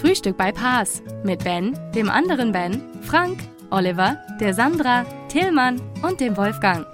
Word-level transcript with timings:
Frühstück 0.00 0.36
bei 0.36 0.52
Paas 0.52 1.02
mit 1.24 1.42
Ben, 1.44 1.76
dem 1.92 2.08
anderen 2.08 2.52
Ben, 2.52 2.82
Frank, 3.02 3.40
Oliver, 3.70 4.16
der 4.40 4.54
Sandra, 4.54 5.04
Tillmann 5.28 5.80
und 6.02 6.20
dem 6.20 6.36
Wolfgang. 6.36 6.86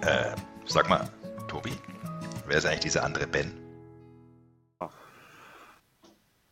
Äh, 0.00 0.34
sag 0.66 0.88
mal, 0.88 1.08
Tobi, 1.46 1.72
wer 2.46 2.56
ist 2.56 2.64
eigentlich 2.64 2.80
dieser 2.80 3.04
andere 3.04 3.26
Ben? 3.26 3.52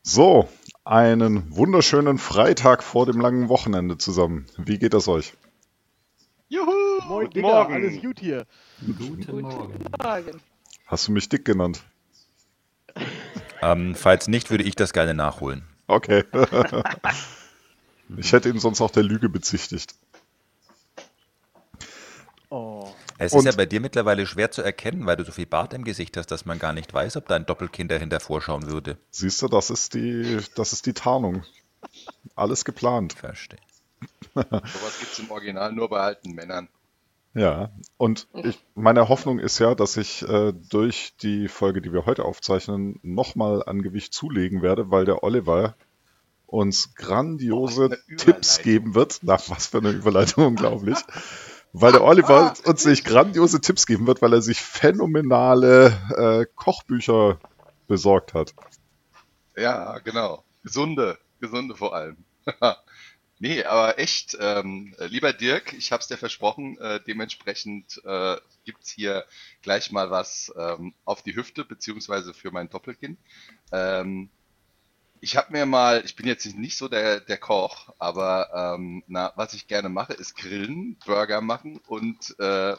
So, 0.02 0.48
einen 0.84 1.54
wunderschönen 1.56 2.18
Freitag 2.18 2.82
vor 2.82 3.06
dem 3.06 3.20
langen 3.20 3.48
Wochenende 3.48 3.96
zusammen. 3.96 4.46
Wie 4.58 4.78
geht 4.78 4.94
es 4.94 5.08
euch? 5.08 5.32
Juhu! 6.48 6.66
Moin, 7.06 7.26
Guten 7.26 7.34
Digga, 7.34 7.48
Morgen! 7.48 7.74
alles 7.74 8.02
gut 8.02 8.20
hier. 8.20 8.46
Guten 8.86 9.40
Morgen. 9.40 9.84
Morgen. 10.02 10.40
Hast 10.86 11.08
du 11.08 11.12
mich 11.12 11.28
dick 11.28 11.44
genannt? 11.44 11.82
Ähm, 13.62 13.94
falls 13.94 14.28
nicht, 14.28 14.50
würde 14.50 14.64
ich 14.64 14.74
das 14.76 14.92
gerne 14.92 15.14
nachholen. 15.14 15.64
Okay. 15.86 16.24
ich 18.16 18.32
hätte 18.32 18.48
ihn 18.48 18.58
sonst 18.58 18.80
auch 18.80 18.90
der 18.90 19.02
Lüge 19.02 19.28
bezichtigt. 19.28 19.94
Oh. 22.50 22.88
Es 23.18 23.32
Und- 23.32 23.40
ist 23.40 23.44
ja 23.46 23.52
bei 23.52 23.66
dir 23.66 23.80
mittlerweile 23.80 24.26
schwer 24.26 24.50
zu 24.50 24.62
erkennen, 24.62 25.04
weil 25.06 25.16
du 25.16 25.24
so 25.24 25.32
viel 25.32 25.46
Bart 25.46 25.74
im 25.74 25.84
Gesicht 25.84 26.16
hast, 26.16 26.30
dass 26.30 26.46
man 26.46 26.58
gar 26.58 26.72
nicht 26.72 26.94
weiß, 26.94 27.16
ob 27.16 27.26
dein 27.28 27.44
Doppelkind 27.46 27.90
dahinter 27.90 28.20
vorschauen 28.20 28.70
würde. 28.70 28.96
Siehst 29.10 29.42
du, 29.42 29.48
das 29.48 29.70
ist 29.70 29.94
die, 29.94 30.38
das 30.54 30.72
ist 30.72 30.86
die 30.86 30.94
Tarnung. 30.94 31.44
Alles 32.36 32.64
geplant. 32.64 33.12
Verstehe. 33.12 33.58
Sowas 34.34 34.98
gibt's 35.00 35.18
im 35.18 35.30
Original 35.30 35.72
nur 35.72 35.88
bei 35.88 36.00
alten 36.00 36.32
Männern. 36.32 36.68
Ja, 37.34 37.70
und 37.98 38.26
ich, 38.32 38.58
meine 38.74 39.08
Hoffnung 39.08 39.38
ist 39.38 39.58
ja, 39.58 39.74
dass 39.74 39.96
ich 39.96 40.22
äh, 40.22 40.52
durch 40.70 41.14
die 41.22 41.48
Folge, 41.48 41.82
die 41.82 41.92
wir 41.92 42.06
heute 42.06 42.24
aufzeichnen, 42.24 42.98
nochmal 43.02 43.62
an 43.64 43.82
Gewicht 43.82 44.14
zulegen 44.14 44.62
werde, 44.62 44.90
weil 44.90 45.04
der 45.04 45.22
Oliver 45.22 45.74
uns 46.46 46.94
grandiose 46.94 47.84
eine 47.86 48.16
Tipps 48.16 48.62
geben 48.62 48.94
wird. 48.94 49.20
Na, 49.22 49.38
was 49.48 49.66
für 49.66 49.78
eine 49.78 49.90
Überleitung, 49.90 50.46
unglaublich. 50.48 50.98
Weil 51.72 51.92
der 51.92 52.02
Oliver 52.02 52.54
uns 52.64 52.82
sich 52.82 53.04
grandiose 53.04 53.60
Tipps 53.60 53.86
geben 53.86 54.06
wird, 54.06 54.22
weil 54.22 54.32
er 54.32 54.40
sich 54.40 54.60
phänomenale 54.60 55.92
äh, 56.16 56.46
Kochbücher 56.56 57.38
besorgt 57.86 58.32
hat. 58.32 58.54
Ja, 59.54 59.98
genau. 59.98 60.44
Gesunde, 60.62 61.18
gesunde 61.40 61.76
vor 61.76 61.94
allem. 61.94 62.16
nee, 63.38 63.64
aber 63.64 63.98
echt, 63.98 64.36
ähm, 64.40 64.94
lieber 64.98 65.32
Dirk, 65.32 65.72
ich 65.72 65.92
hab's 65.92 66.08
dir 66.08 66.16
versprochen, 66.16 66.78
äh, 66.78 67.00
dementsprechend 67.06 68.00
äh, 68.04 68.36
gibt's 68.64 68.90
hier 68.90 69.26
gleich 69.62 69.92
mal 69.92 70.10
was 70.10 70.52
ähm, 70.56 70.94
auf 71.04 71.22
die 71.22 71.36
Hüfte, 71.36 71.64
beziehungsweise 71.64 72.34
für 72.34 72.50
mein 72.50 72.68
Doppelkind. 72.70 73.18
Ähm, 73.72 74.30
ich 75.20 75.36
habe 75.36 75.52
mir 75.52 75.66
mal, 75.66 76.04
ich 76.04 76.16
bin 76.16 76.26
jetzt 76.26 76.46
nicht 76.56 76.76
so 76.78 76.88
der, 76.88 77.20
der 77.20 77.38
Koch, 77.38 77.90
aber 77.98 78.74
ähm, 78.76 79.04
na, 79.08 79.32
was 79.36 79.54
ich 79.54 79.66
gerne 79.68 79.88
mache, 79.88 80.14
ist 80.14 80.36
grillen, 80.36 80.98
Burger 81.06 81.40
machen 81.40 81.78
und 81.86 82.36
äh, 82.40 82.76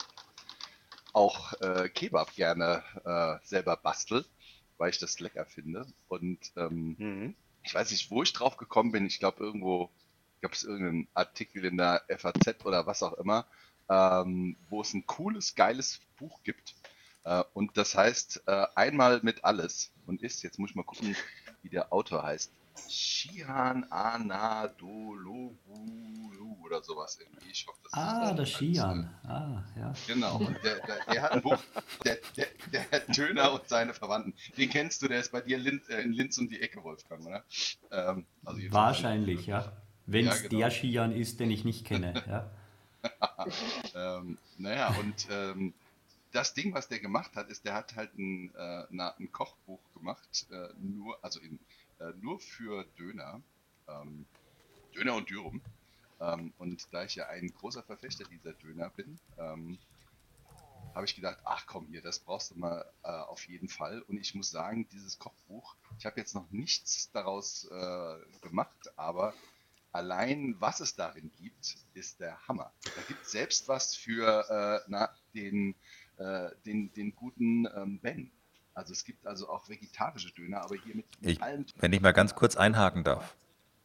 auch 1.13 1.53
äh, 1.61 1.89
Kebab 1.89 2.33
gerne 2.35 2.83
äh, 3.05 3.45
selber 3.45 3.77
bastel, 3.77 4.25
weil 4.77 4.89
ich 4.91 4.99
das 4.99 5.19
lecker 5.19 5.45
finde. 5.45 5.85
Und 6.07 6.51
ähm, 6.55 6.99
Mhm. 6.99 7.35
ich 7.63 7.73
weiß 7.75 7.91
nicht, 7.91 8.11
wo 8.11 8.23
ich 8.23 8.33
drauf 8.33 8.57
gekommen 8.57 8.91
bin. 8.91 9.05
Ich 9.07 9.19
glaube, 9.19 9.43
irgendwo 9.43 9.91
gab 10.41 10.53
es 10.53 10.63
irgendeinen 10.63 11.07
Artikel 11.13 11.65
in 11.65 11.77
der 11.77 12.03
FAZ 12.07 12.65
oder 12.65 12.85
was 12.85 13.03
auch 13.03 13.13
immer, 13.13 13.45
ähm, 13.89 14.57
wo 14.69 14.81
es 14.81 14.93
ein 14.93 15.05
cooles, 15.05 15.55
geiles 15.55 15.99
Buch 16.17 16.43
gibt. 16.43 16.75
Äh, 17.23 17.43
und 17.53 17.77
das 17.77 17.95
heißt 17.95 18.43
äh, 18.47 18.65
einmal 18.75 19.19
mit 19.23 19.43
alles 19.43 19.91
und 20.05 20.21
ist, 20.21 20.43
jetzt 20.43 20.59
muss 20.59 20.71
ich 20.71 20.75
mal 20.75 20.83
gucken, 20.83 21.15
wie 21.63 21.69
der 21.69 21.91
Autor 21.91 22.23
heißt. 22.23 22.51
Shihan 22.87 23.83
Anadolu 23.91 25.57
oder 26.69 26.83
sowas 26.83 27.17
irgendwie. 27.19 27.49
Ich 27.51 27.65
hoffe, 27.67 27.79
das 27.83 27.93
Ah, 27.93 28.33
der 28.33 28.45
Skian. 28.45 29.09
Ah, 29.23 29.63
ja. 29.75 29.93
Genau, 30.07 30.37
und 30.37 30.63
der, 30.63 30.75
der, 30.85 31.05
der 31.11 31.21
hat 31.21 31.31
ein 31.31 31.41
Buch, 31.41 31.57
der, 32.05 32.19
der, 32.37 32.47
der 32.71 32.81
Herr 32.91 32.99
Döner 33.01 33.53
und 33.53 33.67
seine 33.67 33.93
Verwandten. 33.93 34.33
Den 34.57 34.69
kennst 34.69 35.01
du, 35.01 35.07
der 35.07 35.19
ist 35.19 35.31
bei 35.31 35.41
dir 35.41 35.57
äh, 35.57 36.01
in 36.01 36.13
Linz 36.13 36.37
um 36.37 36.47
die 36.47 36.61
Ecke, 36.61 36.83
Wolfgang, 36.83 37.25
oder? 37.25 37.43
Ähm, 37.91 38.25
also 38.45 38.61
Wahrscheinlich, 38.71 39.47
ja. 39.47 39.71
Wenn 40.11 40.27
es 40.27 40.41
Ja, 40.41 40.47
genau. 40.47 40.59
der 40.59 40.71
Skian 40.71 41.11
ist, 41.11 41.39
den 41.39 41.51
ich 41.51 41.63
nicht 41.65 41.85
kenne. 41.85 42.13
Ja. 42.27 42.51
ähm, 43.95 44.37
naja, 44.57 44.89
und 44.99 45.27
ähm, 45.31 45.73
das 46.33 46.53
Ding, 46.53 46.73
was 46.73 46.89
der 46.89 46.99
gemacht 46.99 47.33
hat, 47.35 47.49
ist, 47.49 47.63
der 47.63 47.73
hat 47.73 47.95
halt 47.95 48.13
ein, 48.17 48.53
äh, 48.55 48.85
na, 48.89 49.15
ein 49.17 49.31
Kochbuch 49.31 49.79
gemacht, 49.93 50.47
äh, 50.51 50.67
nur, 50.77 51.17
also 51.23 51.39
in, 51.39 51.59
äh, 51.99 52.11
nur 52.19 52.41
für 52.41 52.83
Döner, 52.97 53.41
ähm, 53.87 54.25
Döner 54.93 55.15
und 55.15 55.29
Dürüm. 55.29 55.61
Ähm, 56.19 56.51
und 56.57 56.85
da 56.91 57.05
ich 57.05 57.15
ja 57.15 57.27
ein 57.27 57.53
großer 57.53 57.83
Verfechter 57.83 58.25
dieser 58.25 58.51
Döner 58.53 58.89
bin, 58.89 59.17
ähm, 59.37 59.77
habe 60.93 61.05
ich 61.05 61.15
gedacht, 61.15 61.37
ach 61.45 61.65
komm 61.65 61.87
hier, 61.87 62.01
das 62.01 62.19
brauchst 62.19 62.51
du 62.51 62.59
mal 62.59 62.85
äh, 63.03 63.09
auf 63.09 63.47
jeden 63.47 63.69
Fall. 63.69 64.01
Und 64.01 64.17
ich 64.17 64.35
muss 64.35 64.51
sagen, 64.51 64.89
dieses 64.91 65.17
Kochbuch, 65.19 65.75
ich 65.97 66.05
habe 66.05 66.19
jetzt 66.19 66.35
noch 66.35 66.49
nichts 66.51 67.09
daraus 67.11 67.65
äh, 67.71 68.15
gemacht, 68.41 68.91
aber 68.97 69.33
allein 69.91 70.55
was 70.59 70.79
es 70.79 70.95
darin 70.95 71.31
gibt, 71.39 71.75
ist 71.93 72.19
der 72.19 72.37
Hammer. 72.47 72.71
Da 72.83 73.01
gibt 73.07 73.23
es 73.23 73.31
selbst 73.31 73.67
was 73.67 73.95
für 73.95 74.45
äh, 74.49 74.85
na, 74.87 75.09
den, 75.33 75.75
äh, 76.17 76.49
den, 76.65 76.93
den 76.93 77.15
guten 77.15 77.67
ähm, 77.75 77.99
Ben. 77.99 78.31
Also 78.73 78.93
es 78.93 79.03
gibt 79.03 79.25
also 79.27 79.49
auch 79.49 79.67
vegetarische 79.67 80.31
Döner, 80.31 80.61
aber 80.61 80.75
hier 80.75 80.95
mit, 80.95 81.05
mit 81.21 81.31
Ich, 81.31 81.41
allem. 81.43 81.65
wenn 81.77 81.91
ich 81.91 82.01
mal 82.01 82.13
ganz 82.13 82.35
kurz 82.35 82.55
einhaken 82.55 83.03
darf. 83.03 83.35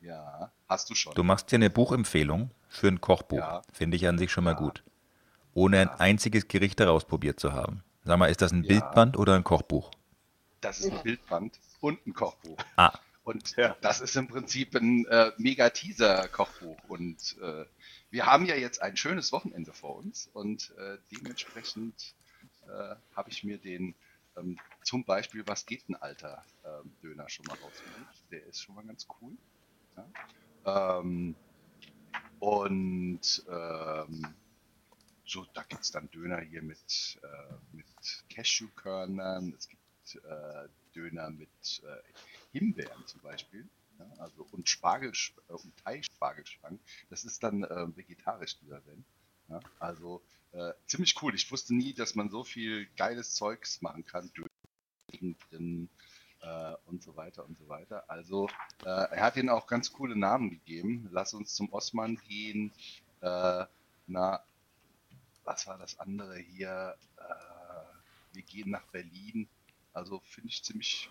Ja, 0.00 0.52
hast 0.68 0.90
du 0.90 0.94
schon. 0.94 1.14
Du 1.14 1.24
machst 1.24 1.50
hier 1.50 1.56
eine 1.56 1.70
Buchempfehlung 1.70 2.50
für 2.68 2.88
ein 2.88 3.00
Kochbuch. 3.00 3.38
Ja. 3.38 3.62
Finde 3.72 3.96
ich 3.96 4.06
an 4.06 4.18
sich 4.18 4.30
schon 4.30 4.44
mal 4.44 4.52
Ja. 4.52 4.58
gut. 4.58 4.84
Ohne 5.54 5.78
ein 5.80 5.88
Ja. 5.88 5.96
einziges 5.96 6.46
Gericht 6.48 6.78
daraus 6.80 7.04
probiert 7.06 7.40
zu 7.40 7.52
haben. 7.52 7.82
Sag 8.04 8.18
mal, 8.18 8.26
ist 8.26 8.42
das 8.42 8.52
ein. 8.52 8.62
Bildband 8.62 9.16
oder 9.16 9.34
ein 9.34 9.44
Kochbuch? 9.44 9.90
Das 10.60 10.80
ist 10.80 10.92
ein 10.92 11.02
Bildband 11.02 11.58
und 11.80 12.06
ein 12.06 12.12
Kochbuch. 12.12 12.58
Ah, 12.76 12.92
Und 13.24 13.56
Ja. 13.56 13.76
das 13.80 14.00
ist 14.00 14.16
im 14.16 14.28
Prinzip 14.28 14.74
ein 14.76 15.06
äh, 15.06 15.32
mega 15.38 15.70
Teaser-Kochbuch. 15.70 16.78
Und 16.88 17.36
äh, 17.40 17.64
wir 18.10 18.26
haben 18.26 18.44
ja 18.46 18.54
jetzt 18.54 18.82
ein 18.82 18.96
schönes 18.96 19.32
Wochenende 19.32 19.72
vor 19.72 19.96
uns 19.96 20.28
und 20.34 20.72
äh, 20.78 20.98
dementsprechend 21.10 22.14
äh, 22.66 22.94
habe 23.16 23.30
ich 23.30 23.42
mir 23.42 23.58
den 23.58 23.94
ähm, 24.36 24.58
zum 24.82 25.04
Beispiel 25.04 25.46
Was 25.46 25.64
geht 25.64 25.88
ein 25.88 25.96
alter 25.96 26.44
ähm, 26.64 26.92
Döner 27.02 27.28
schon 27.28 27.46
mal 27.46 27.56
rausgesucht. 27.56 28.24
Der 28.30 28.44
ist 28.46 28.60
schon 28.60 28.74
mal 28.74 28.84
ganz 28.84 29.06
cool. 29.20 29.32
Ja? 29.96 31.00
Ähm, 31.00 31.34
und 32.40 33.44
ähm, 33.48 34.34
so, 35.24 35.46
da 35.54 35.62
gibt 35.62 35.82
es 35.82 35.90
dann 35.90 36.10
Döner 36.10 36.40
hier 36.40 36.62
mit, 36.62 37.18
äh, 37.22 37.54
mit 37.72 37.86
Cashewkörnern, 38.28 39.54
es 39.56 39.68
gibt 39.68 40.16
äh, 40.24 40.68
Döner 40.94 41.30
mit 41.30 41.48
äh, 41.82 42.02
Himbeeren 42.58 43.06
zum 43.06 43.20
Beispiel. 43.20 43.68
Ja, 43.98 44.06
also 44.18 44.46
und 44.50 44.68
Spargel 44.68 45.12
äh, 45.48 45.52
und 45.52 45.76
Thai-Spargelschwangen. 45.84 46.80
Das 47.10 47.24
ist 47.24 47.42
dann 47.42 47.64
äh, 47.64 47.96
vegetarisch 47.96 48.58
dieser 48.58 48.80
Ben. 48.80 49.04
Ja, 49.48 49.60
also 49.78 50.22
äh, 50.52 50.72
ziemlich 50.86 51.20
cool. 51.22 51.34
Ich 51.34 51.50
wusste 51.52 51.74
nie, 51.74 51.92
dass 51.92 52.14
man 52.14 52.30
so 52.30 52.44
viel 52.44 52.86
geiles 52.96 53.34
Zeugs 53.34 53.82
machen 53.82 54.04
kann. 54.04 54.30
Drin 55.50 55.88
äh, 56.40 56.74
und 56.86 57.02
so 57.02 57.16
weiter 57.16 57.44
und 57.44 57.58
so 57.58 57.68
weiter. 57.68 58.08
Also 58.08 58.48
äh, 58.84 58.88
er 58.88 59.22
hat 59.22 59.36
ihnen 59.36 59.48
auch 59.48 59.66
ganz 59.66 59.92
coole 59.92 60.16
Namen 60.16 60.50
gegeben. 60.50 61.08
Lass 61.12 61.34
uns 61.34 61.54
zum 61.54 61.72
Osman 61.72 62.16
gehen. 62.28 62.72
Äh, 63.20 63.64
na, 64.06 64.44
was 65.44 65.66
war 65.66 65.78
das 65.78 65.98
andere 65.98 66.38
hier? 66.38 66.96
Wir 68.32 68.42
gehen 68.42 68.70
nach 68.70 68.86
Berlin. 68.88 69.48
Also 69.92 70.20
finde 70.24 70.48
ich 70.48 70.64
ziemlich, 70.64 71.10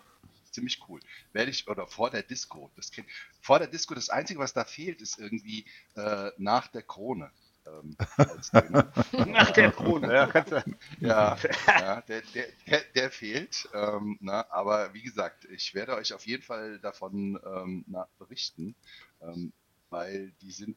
ziemlich 0.54 0.80
cool. 0.88 1.00
Werde 1.32 1.50
ich, 1.50 1.68
oder 1.68 1.86
vor 1.88 2.10
der 2.10 2.22
Disco, 2.22 2.72
das 2.76 2.90
kennt, 2.92 3.08
vor 3.40 3.58
der 3.58 3.68
Disco, 3.68 3.94
das 3.94 4.10
Einzige, 4.10 4.40
was 4.40 4.54
da 4.54 4.64
fehlt, 4.64 5.02
ist 5.02 5.18
irgendwie 5.18 5.66
äh, 5.96 6.30
nach 6.38 6.68
der 6.68 6.82
Krone. 6.82 7.32
ähm, 7.66 7.98
als 8.28 8.52
Döner. 8.52 8.92
Ach, 9.34 9.50
der 9.52 9.72
Krone, 9.72 10.12
ja, 10.12 10.26
kannst 10.26 10.52
du. 10.52 10.62
Ja, 11.00 11.38
ja 11.78 12.00
der, 12.08 12.22
der, 12.34 12.48
der, 12.66 12.80
der 12.94 13.10
fehlt. 13.10 13.68
Ähm, 13.74 14.18
na, 14.20 14.50
aber 14.50 14.94
wie 14.94 15.02
gesagt, 15.02 15.46
ich 15.46 15.74
werde 15.74 15.96
euch 15.96 16.12
auf 16.14 16.26
jeden 16.26 16.42
Fall 16.42 16.78
davon 16.80 17.38
ähm, 17.44 17.84
na, 17.88 18.08
berichten, 18.18 18.76
ähm, 19.20 19.52
weil 19.90 20.32
die 20.42 20.52
sind, 20.52 20.76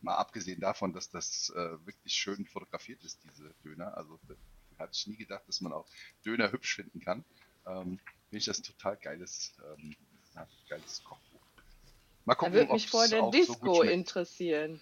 mal 0.00 0.16
abgesehen 0.16 0.60
davon, 0.60 0.92
dass 0.92 1.10
das 1.10 1.50
äh, 1.56 1.86
wirklich 1.86 2.14
schön 2.14 2.46
fotografiert 2.46 3.02
ist, 3.04 3.24
diese 3.24 3.54
Döner. 3.64 3.96
Also 3.96 4.20
hatte 4.78 4.92
ich 4.94 5.06
nie 5.06 5.16
gedacht, 5.16 5.44
dass 5.48 5.60
man 5.60 5.72
auch 5.72 5.86
Döner 6.24 6.52
hübsch 6.52 6.76
finden 6.76 7.00
kann. 7.00 7.24
Ähm, 7.66 7.98
Finde 8.28 8.38
ich 8.38 8.44
das 8.46 8.58
ein 8.58 8.64
total 8.64 8.96
geiles, 8.96 9.52
ähm, 9.64 9.96
na, 10.34 10.46
geiles 10.68 11.02
Kochbuch. 11.04 11.40
Mal 12.24 12.34
Da 12.34 12.38
gucken, 12.38 12.54
würde 12.54 12.68
ob 12.70 12.74
mich 12.74 12.88
vor 12.88 13.06
der 13.08 13.20
so 13.20 13.30
Disco 13.30 13.76
schmeckt. 13.76 13.92
interessieren. 13.92 14.80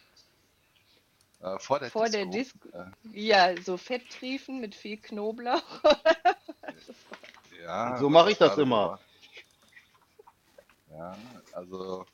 Äh, 1.40 1.58
vor 1.58 1.80
der 1.80 1.90
Vor 1.90 2.04
Disco. 2.04 2.16
der 2.18 2.26
Disco. 2.26 2.68
Äh, 2.72 2.90
Ja, 3.12 3.60
so 3.60 3.76
Fetttriefen 3.76 4.60
mit 4.60 4.74
viel 4.74 4.96
Knoblauch. 4.96 5.62
ja, 7.62 7.98
So 7.98 8.08
mache 8.08 8.30
ich 8.32 8.38
das 8.38 8.56
immer. 8.58 9.00
Ja, 10.90 11.16
also, 11.52 12.06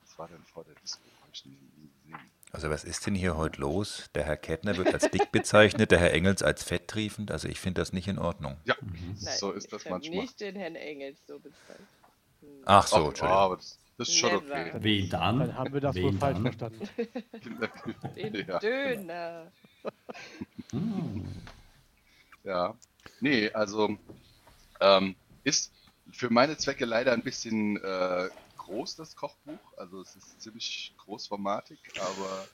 was 0.00 0.18
war 0.18 0.28
denn 0.28 0.44
vor 0.44 0.64
der 0.64 0.74
Disco? 0.76 1.02
Hab 1.22 1.30
ich 1.32 1.44
nie 1.46 1.56
gesehen. 2.04 2.33
Also 2.54 2.70
was 2.70 2.84
ist 2.84 3.04
denn 3.06 3.16
hier 3.16 3.36
heute 3.36 3.60
los? 3.60 4.04
Der 4.14 4.24
Herr 4.24 4.36
Kettner 4.36 4.76
wird 4.76 4.94
als 4.94 5.10
dick 5.10 5.32
bezeichnet, 5.32 5.90
der 5.90 5.98
Herr 5.98 6.12
Engels 6.12 6.40
als 6.42 6.62
fetttriefend. 6.62 7.32
Also 7.32 7.48
ich 7.48 7.58
finde 7.58 7.80
das 7.80 7.92
nicht 7.92 8.06
in 8.06 8.18
Ordnung. 8.18 8.56
Ja, 8.64 8.76
Mhm. 8.80 9.16
Nein, 9.20 9.36
so 9.38 9.50
ist 9.50 9.72
das 9.72 9.84
manchmal. 9.86 10.20
nicht 10.20 10.40
den 10.40 10.54
Herrn 10.54 10.76
Engels 10.76 11.18
so 11.26 11.38
bezeichnet. 11.40 11.88
Hm. 12.40 12.48
Ach 12.64 12.86
so, 12.86 12.96
Ach, 12.96 13.08
Entschuldigung. 13.08 13.38
aber 13.40 13.56
das, 13.56 13.78
das 13.98 14.08
ist 14.08 14.16
schon 14.18 14.30
Never. 14.30 14.66
okay. 14.66 14.72
Wen 14.80 15.10
dann? 15.10 15.38
Dann 15.40 15.58
haben 15.58 15.72
wir 15.74 15.80
das 15.80 15.94
Wen 15.96 16.04
wohl 16.04 16.12
falsch 16.18 16.38
dann? 16.58 16.72
verstanden. 16.72 16.88
Den 18.16 18.34
ja, 18.46 18.58
Döner. 18.60 19.52
Hm. 20.70 21.24
ja. 22.44 22.74
Nee, 23.20 23.50
also 23.50 23.96
ähm, 24.80 25.16
ist 25.42 25.72
für 26.12 26.30
meine 26.30 26.56
Zwecke 26.56 26.84
leider 26.84 27.12
ein 27.12 27.22
bisschen 27.22 27.76
äh, 27.82 28.28
groß, 28.64 28.96
das 28.96 29.14
Kochbuch. 29.16 29.58
Also 29.76 30.00
es 30.00 30.16
ist 30.16 30.40
ziemlich 30.40 30.94
großformatig, 30.98 31.78
aber 32.00 32.48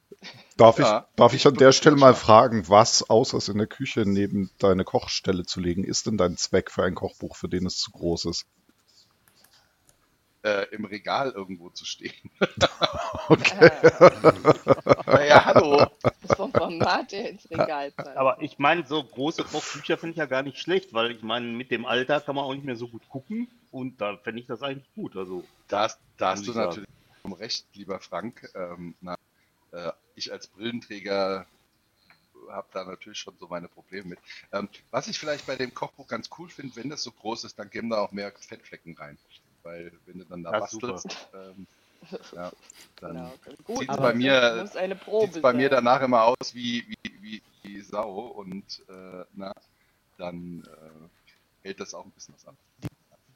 Darf, 0.56 0.78
Ja. 0.78 1.06
ich, 1.08 1.16
darf 1.16 1.32
ich 1.34 1.46
an 1.46 1.54
der 1.54 1.72
Stelle 1.72 1.96
mal 1.96 2.14
fragen, 2.14 2.68
was 2.68 3.08
außer 3.08 3.38
es 3.38 3.48
in 3.48 3.58
der 3.58 3.66
Küche 3.66 4.04
neben 4.06 4.50
deine 4.58 4.84
Kochstelle 4.84 5.44
zu 5.44 5.60
legen, 5.60 5.84
ist 5.84 6.06
denn 6.06 6.18
dein 6.18 6.36
Zweck 6.36 6.70
für 6.70 6.84
ein 6.84 6.94
Kochbuch, 6.94 7.36
für 7.36 7.48
den 7.48 7.66
es 7.66 7.78
zu 7.78 7.90
groß 7.92 8.26
ist? 8.26 8.46
Äh, 10.42 10.66
im 10.74 10.84
Regal 10.84 11.30
irgendwo 11.30 11.70
zu 11.70 11.84
stehen. 11.84 12.12
Okay. 13.28 13.70
Naja, 15.06 15.44
hallo. 15.44 15.86
das 16.22 16.36
Format 16.36 17.12
ins 17.12 17.50
Regal 17.50 17.90
passt. 17.92 18.16
Aber 18.16 18.40
ich 18.42 18.58
meine, 18.58 18.86
so 18.86 19.02
große 19.02 19.44
Kochbücher 19.44 19.98
finde 19.98 20.12
ich 20.12 20.18
ja 20.18 20.26
gar 20.26 20.42
nicht 20.42 20.58
schlecht, 20.58 20.92
weil 20.92 21.10
ich 21.10 21.22
meine, 21.22 21.46
mit 21.46 21.70
dem 21.70 21.86
Alter 21.86 22.20
kann 22.20 22.34
man 22.36 22.44
auch 22.44 22.54
nicht 22.54 22.64
mehr 22.64 22.76
so 22.76 22.88
gut 22.88 23.08
gucken 23.08 23.48
und 23.70 24.00
da 24.00 24.16
fände 24.18 24.40
ich 24.40 24.46
das 24.46 24.62
eigentlich 24.62 24.92
gut. 24.94 25.16
Also, 25.16 25.44
Da, 25.68 25.82
hast- 25.84 26.00
da 26.16 26.30
hast 26.32 26.46
du 26.46 26.50
ich 26.50 26.54
sagen. 26.54 26.68
natürlich 26.68 26.88
vollkommen 27.22 27.40
recht, 27.42 27.66
lieber 27.74 28.00
Frank. 28.00 28.50
Ähm, 28.54 28.94
na, 29.00 29.14
äh, 29.72 29.92
ich 30.16 30.32
als 30.32 30.48
Brillenträger 30.48 31.46
habe 32.50 32.68
da 32.72 32.84
natürlich 32.84 33.18
schon 33.18 33.36
so 33.38 33.48
meine 33.48 33.68
Probleme 33.68 34.08
mit. 34.10 34.18
Ähm, 34.52 34.68
was 34.90 35.08
ich 35.08 35.18
vielleicht 35.18 35.46
bei 35.46 35.56
dem 35.56 35.72
Kochbuch 35.74 36.08
ganz 36.08 36.28
cool 36.38 36.48
finde, 36.48 36.76
wenn 36.76 36.90
das 36.90 37.02
so 37.02 37.12
groß 37.12 37.44
ist, 37.44 37.58
dann 37.58 37.70
geben 37.70 37.90
da 37.90 37.98
auch 38.00 38.12
mehr 38.12 38.32
Fettflecken 38.32 38.96
rein. 38.96 39.18
Weil 39.62 39.92
wenn 40.06 40.18
du 40.18 40.24
dann 40.24 40.42
da 40.42 40.50
bastelst, 40.52 41.06
ähm, 41.34 41.66
ja, 42.32 42.50
dann 43.00 43.14
Genau. 43.14 43.34
Gut, 43.64 43.78
sieht's 43.78 43.96
bei 43.96 44.14
mir- 44.14 44.54
muss 44.62 44.76
eine 44.76 44.96
Probe 44.96 45.26
sieht 45.26 45.36
es 45.36 45.42
bei 45.42 45.52
mir 45.52 45.68
danach 45.68 46.00
immer 46.02 46.24
aus 46.24 46.54
wie, 46.54 46.86
wie, 46.88 47.22
wie, 47.22 47.42
wie 47.62 47.80
Sau 47.82 48.28
und 48.28 48.84
äh, 48.88 49.24
na, 49.32 49.52
dann 50.16 50.64
äh, 50.64 51.08
hält 51.62 51.80
das 51.80 51.94
auch 51.94 52.04
ein 52.04 52.12
bisschen 52.12 52.34
was 52.34 52.46
an. 52.46 52.56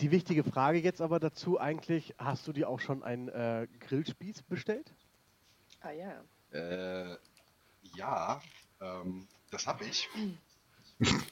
Die 0.00 0.11
wichtige 0.11 0.44
Frage 0.44 0.79
jetzt 0.79 1.00
aber 1.00 1.21
dazu 1.21 1.59
eigentlich, 1.61 2.15
hast 2.19 2.47
du 2.49 2.53
dir 2.53 2.69
auch 2.69 2.81
schon 2.81 3.03
einen 3.03 3.29
äh, 3.29 3.69
Grillspieß 3.81 4.43
bestellt? 4.43 4.93
Ah 5.81 5.93
ja. 5.93 6.25
Äh, 6.50 7.17
ja, 7.82 8.43
ähm, 8.81 9.29
das 9.50 9.67
habe 9.67 9.85
ich. 9.85 10.09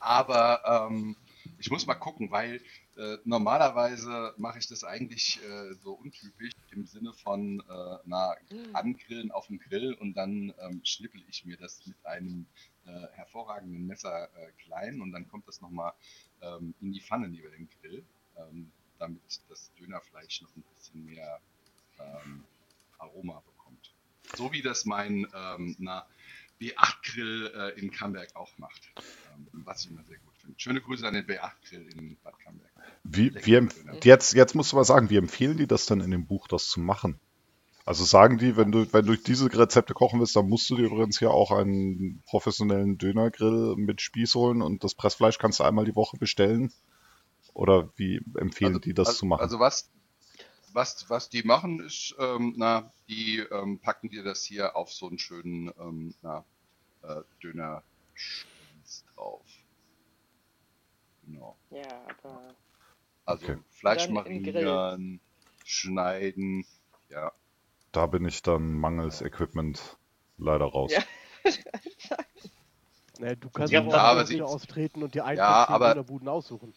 Aber 0.00 0.62
ähm, 0.91 1.17
ich 1.59 1.71
muss 1.71 1.87
mal 1.87 1.94
gucken, 1.94 2.31
weil 2.31 2.61
äh, 2.97 3.19
normalerweise 3.25 4.35
mache 4.37 4.59
ich 4.59 4.67
das 4.67 4.85
eigentlich 4.85 5.41
äh, 5.43 5.75
so 5.83 5.93
untypisch 5.93 6.53
im 6.73 6.85
Sinne 6.85 7.12
von 7.15 7.61
äh, 7.61 7.99
na, 8.05 8.37
angrillen 8.73 9.31
auf 9.31 9.47
dem 9.47 9.59
Grill 9.59 9.94
und 9.94 10.15
dann 10.15 10.53
ähm, 10.59 10.81
schnippel 10.85 11.23
ich 11.29 11.44
mir 11.44 11.56
das 11.56 11.87
mit 11.87 11.97
einem 12.05 12.47
äh, 12.87 13.06
hervorragenden 13.12 13.87
Messer 13.87 14.25
äh, 14.37 14.53
klein 14.65 15.00
und 15.00 15.12
dann 15.12 15.29
kommt 15.29 15.49
das 15.49 15.61
nochmal 15.61 15.93
ähm, 16.43 16.75
in 16.81 16.93
die 16.93 17.00
Pfanne 17.00 17.29
neben 17.29 17.50
dem 17.50 17.69
Grill, 17.81 18.05
ähm, 18.37 18.71
damit 18.99 19.23
das 19.49 19.73
Dönerfleisch 19.75 20.43
noch 20.43 20.55
ein 20.56 20.65
bisschen 20.77 21.05
mehr 21.05 21.41
ähm, 21.99 22.44
Aroma 22.99 23.41
bekommt. 23.41 23.93
So 24.37 24.53
wie 24.53 24.62
das 24.62 24.85
mein 24.85 25.27
ähm, 25.35 25.77
na, 25.79 26.06
B8-Grill 26.61 27.53
äh, 27.55 27.81
in 27.81 27.91
Camberg 27.91 28.35
auch 28.37 28.56
macht. 28.59 28.93
Ähm, 28.97 29.49
was 29.65 29.85
ich 29.85 29.91
immer 29.91 30.05
sehr 30.05 30.19
gut 30.19 30.37
finde. 30.37 30.61
Schöne 30.61 30.81
Grüße 30.81 31.06
an 31.06 31.15
den 31.15 31.27
B8-Grill 31.27 31.89
in 31.93 32.17
Bad 32.23 32.39
Camberg. 32.39 32.62
Wie, 33.14 33.56
empf- 33.59 34.05
jetzt, 34.05 34.32
jetzt 34.35 34.55
musst 34.55 34.73
du 34.73 34.76
mal 34.76 34.85
sagen, 34.85 35.11
wie 35.11 35.17
empfehlen 35.17 35.59
die 35.59 35.67
das 35.67 35.87
denn 35.87 36.00
in 36.00 36.11
dem 36.11 36.26
Buch, 36.26 36.49
das 36.49 36.69
zu 36.69 36.81
machen? 36.81 37.20
Also 37.85 38.05
sagen 38.05 38.38
die, 38.38 38.56
wenn 38.56 38.70
du, 38.70 38.91
wenn 38.93 39.06
du 39.06 39.17
diese 39.17 39.53
Rezepte 39.53 39.93
kochen 39.93 40.20
willst, 40.20 40.37
dann 40.37 40.49
musst 40.49 40.70
du 40.70 40.76
dir 40.76 40.87
übrigens 40.87 41.19
hier 41.19 41.32
auch 41.32 41.50
einen 41.50 42.23
professionellen 42.26 42.97
Dönergrill 42.97 43.75
mit 43.76 44.00
Spieß 44.00 44.35
holen 44.37 44.62
und 44.62 44.85
das 44.85 44.94
Pressfleisch 44.94 45.38
kannst 45.38 45.59
du 45.61 45.64
einmal 45.64 45.85
die 45.85 45.97
Woche 45.97 46.17
bestellen? 46.17 46.73
Oder 47.55 47.91
wie 47.97 48.20
empfehlen 48.37 48.81
die 48.81 48.94
das 48.94 49.09
also, 49.09 49.19
zu 49.19 49.26
machen? 49.26 49.41
Also 49.41 49.58
was, 49.58 49.91
was, 50.73 51.11
was 51.11 51.29
die 51.29 51.43
machen 51.43 51.81
ist, 51.81 52.15
ähm, 52.19 52.55
na, 52.56 52.93
die 53.08 53.38
ähm, 53.38 53.81
packen 53.81 54.11
dir 54.11 54.23
das 54.23 54.44
hier 54.44 54.76
auf 54.76 54.93
so 54.93 55.08
einen 55.08 55.19
schönen 55.19 55.73
ähm, 55.79 56.15
na, 56.23 56.44
äh, 57.03 57.23
Döner-Spieß 57.43 59.05
drauf. 59.15 59.44
Genau. 61.26 61.56
Ja, 61.70 62.06
aber 62.06 62.55
Also 63.25 63.45
Okay. 63.47 63.59
Fleisch 63.71 64.05
Dann 64.07 64.15
marinieren, 64.15 65.21
schneiden, 65.65 66.65
ja. 67.09 67.33
Da 67.93 68.07
bin 68.07 68.25
ich 68.27 68.43
dann 68.43 68.73
mangels 68.75 69.21
Equipment 69.23 69.97
leider 70.39 70.65
raus. 70.67 70.93
Ja. 70.93 71.03
Ne, 73.19 73.37
du 73.37 73.51
kannst 73.51 73.73
Ja, 73.73 73.83
ja, 73.83 73.95
aber 73.99 74.27
sie- 74.27 74.43
austreten 74.43 75.03
und 75.03 75.15
dir 75.15 75.25
einen 75.25 75.39
Ja, 75.39 75.69
aber- 75.69 75.91
Dönerbuden 75.91 76.29
aussuchen. 76.29 76.73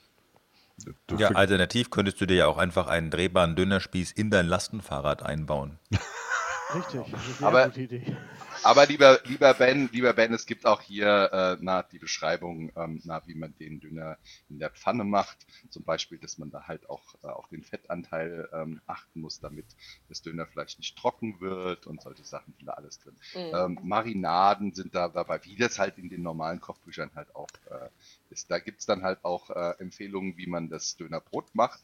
Du 1.08 1.16
Ja, 1.16 1.30
alternativ 1.30 1.90
könntest 1.90 2.20
du 2.20 2.26
dir 2.26 2.36
ja 2.36 2.48
auch 2.48 2.58
einfach 2.58 2.88
einen 2.88 3.10
drehbaren 3.10 3.56
Dönerspieß 3.56 4.12
in 4.12 4.30
dein 4.30 4.46
Lastenfahrrad 4.46 5.24
einbauen. 5.24 5.80
Richtig, 6.76 7.02
das 7.10 7.28
ist 7.30 7.38
eine 7.40 7.48
Aber- 7.48 7.66
gute 7.70 7.82
Idee. 7.82 8.18
Aber 8.66 8.88
lieber, 8.88 9.20
lieber 9.26 9.54
Ben, 9.54 9.90
lieber 9.92 10.14
Ben, 10.14 10.34
es 10.34 10.48
gibt 10.48 10.66
auch 10.66 10.82
hier 10.82 11.30
äh, 11.32 11.58
na, 11.62 11.84
die 11.84 12.00
Beschreibung, 12.00 12.72
ähm, 12.76 13.00
na, 13.04 13.22
wie 13.28 13.36
man 13.36 13.56
den 13.60 13.80
Döner 13.80 14.18
in 14.50 14.58
der 14.58 14.72
Pfanne 14.72 15.04
macht. 15.04 15.46
Zum 15.70 15.84
Beispiel, 15.84 16.18
dass 16.18 16.40
man 16.40 16.50
da 16.50 16.64
halt 16.66 16.90
auch 16.90 17.14
äh, 17.22 17.28
auf 17.28 17.48
den 17.50 17.62
Fettanteil 17.62 18.50
ähm, 18.54 18.82
achten 18.88 19.22
muss, 19.22 19.40
damit 19.40 19.68
das 20.10 20.24
Dönerfleisch 20.24 20.80
nicht 20.80 20.98
trocken 20.98 21.40
wird 21.42 21.86
und 21.86 22.02
solche 22.02 22.24
Sachen 22.24 22.56
sind 22.58 22.66
da 22.66 22.74
alles 22.74 22.98
drin. 22.98 23.16
Mhm. 23.36 23.52
Ähm, 23.54 23.80
Marinaden 23.84 24.74
sind 24.74 24.96
da 24.96 25.10
dabei, 25.10 25.46
wie 25.46 25.58
das 25.58 25.78
halt 25.78 26.00
in 26.00 26.10
den 26.10 26.24
normalen 26.24 26.60
Kochbüchern 26.60 27.12
halt 27.14 27.36
auch 27.36 27.50
äh, 27.70 27.90
ist. 28.32 28.50
Da 28.50 28.58
gibt's 28.58 28.88
dann 28.88 29.04
halt 29.04 29.24
auch 29.24 29.52
äh, 29.52 29.76
Empfehlungen, 29.78 30.38
wie 30.38 30.48
man 30.48 30.70
das 30.70 30.96
Dönerbrot 30.98 31.54
macht. 31.54 31.82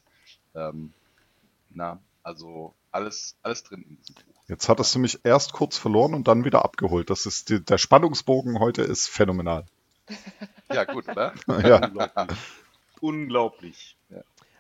Ähm, 0.55 0.93
na, 1.69 2.01
also 2.23 2.73
alles, 2.91 3.35
alles 3.43 3.61
drin 3.63 3.85
in 3.87 3.97
diesem 3.97 4.15
Buch. 4.15 4.30
Jetzt 4.47 4.67
hattest 4.69 4.93
du 4.95 4.99
mich 4.99 5.19
erst 5.23 5.53
kurz 5.53 5.77
verloren 5.77 6.13
und 6.13 6.27
dann 6.27 6.43
wieder 6.45 6.65
abgeholt. 6.65 7.09
Das 7.09 7.25
ist 7.25 7.49
die, 7.49 7.63
der 7.63 7.77
Spannungsbogen 7.77 8.59
heute 8.59 8.81
ist 8.81 9.07
phänomenal. 9.07 9.65
Ja, 10.71 10.85
gut, 10.85 11.07
oder? 11.09 11.33
Ja. 11.63 11.81
unglaublich. 11.85 12.37
unglaublich. 13.01 13.97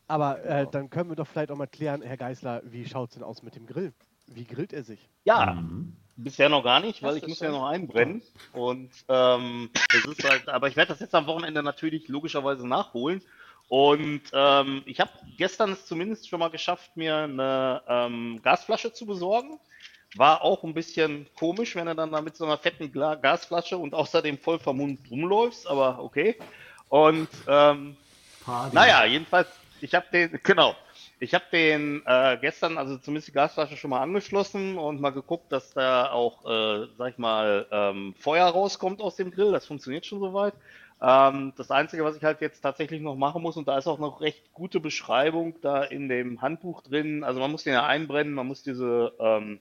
Aber 0.07 0.43
äh, 0.43 0.67
dann 0.69 0.89
können 0.89 1.09
wir 1.09 1.15
doch 1.15 1.27
vielleicht 1.27 1.51
auch 1.51 1.55
mal 1.55 1.67
klären, 1.67 2.01
Herr 2.01 2.17
Geißler, 2.17 2.63
wie 2.65 2.85
schaut 2.85 3.09
es 3.11 3.13
denn 3.15 3.23
aus 3.23 3.43
mit 3.43 3.55
dem 3.55 3.65
Grill? 3.65 3.93
Wie 4.27 4.43
grillt 4.45 4.73
er 4.73 4.83
sich? 4.83 4.99
Ja, 5.23 5.53
Mhm. 5.53 5.95
bisher 6.17 6.49
noch 6.49 6.63
gar 6.63 6.81
nicht, 6.81 7.01
weil 7.01 7.13
Das 7.15 7.23
ich 7.23 7.29
muss 7.29 7.39
ja 7.39 7.49
noch 7.49 7.65
einbrennen. 7.65 8.21
Und 8.51 8.91
ähm, 9.07 9.69
das 9.73 10.05
ist 10.05 10.29
halt, 10.29 10.49
aber 10.49 10.67
ich 10.67 10.75
werde 10.75 10.89
das 10.89 10.99
jetzt 10.99 11.15
am 11.15 11.27
Wochenende 11.27 11.63
natürlich 11.63 12.09
logischerweise 12.09 12.67
nachholen. 12.67 13.21
Und 13.69 14.21
ähm, 14.33 14.83
ich 14.85 14.99
habe 14.99 15.11
gestern 15.37 15.71
es 15.71 15.85
zumindest 15.85 16.27
schon 16.27 16.39
mal 16.41 16.49
geschafft, 16.49 16.97
mir 16.97 17.15
eine 17.19 17.81
ähm, 17.87 18.41
Gasflasche 18.43 18.91
zu 18.91 19.05
besorgen. 19.05 19.57
War 20.17 20.43
auch 20.43 20.63
ein 20.63 20.73
bisschen 20.73 21.27
komisch, 21.37 21.75
wenn 21.75 21.85
du 21.85 21.95
dann 21.95 22.11
da 22.11 22.21
mit 22.21 22.35
so 22.35 22.45
einer 22.45 22.57
fetten 22.57 22.91
Gasflasche 22.91 23.77
und 23.77 23.93
außerdem 23.93 24.37
voll 24.37 24.59
vermummt 24.59 25.09
rumläufst, 25.09 25.67
aber 25.67 25.99
okay. 25.99 26.35
Und 26.89 27.29
ähm, 27.47 27.95
Party. 28.43 28.75
naja, 28.75 29.05
jedenfalls, 29.05 29.47
ich 29.79 29.95
habe 29.95 30.05
den, 30.11 30.37
genau. 30.43 30.75
ich 31.21 31.33
habe 31.33 31.45
den 31.53 32.01
äh, 32.05 32.37
gestern, 32.41 32.77
also 32.77 32.97
zumindest 32.97 33.29
die 33.29 33.31
Gasflasche 33.31 33.77
schon 33.77 33.91
mal 33.91 34.01
angeschlossen 34.01 34.77
und 34.77 34.99
mal 34.99 35.11
geguckt, 35.11 35.51
dass 35.51 35.73
da 35.73 36.11
auch, 36.11 36.43
äh, 36.45 36.87
sag 36.97 37.11
ich 37.11 37.17
mal, 37.17 37.65
ähm, 37.71 38.13
Feuer 38.19 38.47
rauskommt 38.47 39.01
aus 39.01 39.15
dem 39.15 39.31
Grill. 39.31 39.53
Das 39.53 39.65
funktioniert 39.65 40.05
schon 40.05 40.19
soweit. 40.19 40.53
Ähm, 41.01 41.53
das 41.55 41.71
Einzige, 41.71 42.03
was 42.03 42.17
ich 42.17 42.23
halt 42.23 42.41
jetzt 42.41 42.61
tatsächlich 42.61 43.01
noch 43.01 43.15
machen 43.15 43.41
muss, 43.41 43.57
und 43.57 43.67
da 43.67 43.77
ist 43.77 43.87
auch 43.87 43.97
noch 43.97 44.21
recht 44.21 44.53
gute 44.53 44.79
Beschreibung 44.79 45.55
da 45.61 45.83
in 45.83 46.09
dem 46.09 46.41
Handbuch 46.41 46.81
drin. 46.81 47.23
Also 47.23 47.39
man 47.39 47.51
muss 47.51 47.63
den 47.63 47.73
ja 47.73 47.85
einbrennen, 47.85 48.33
man 48.33 48.47
muss 48.47 48.61
diese, 48.61 49.13
ähm, 49.19 49.59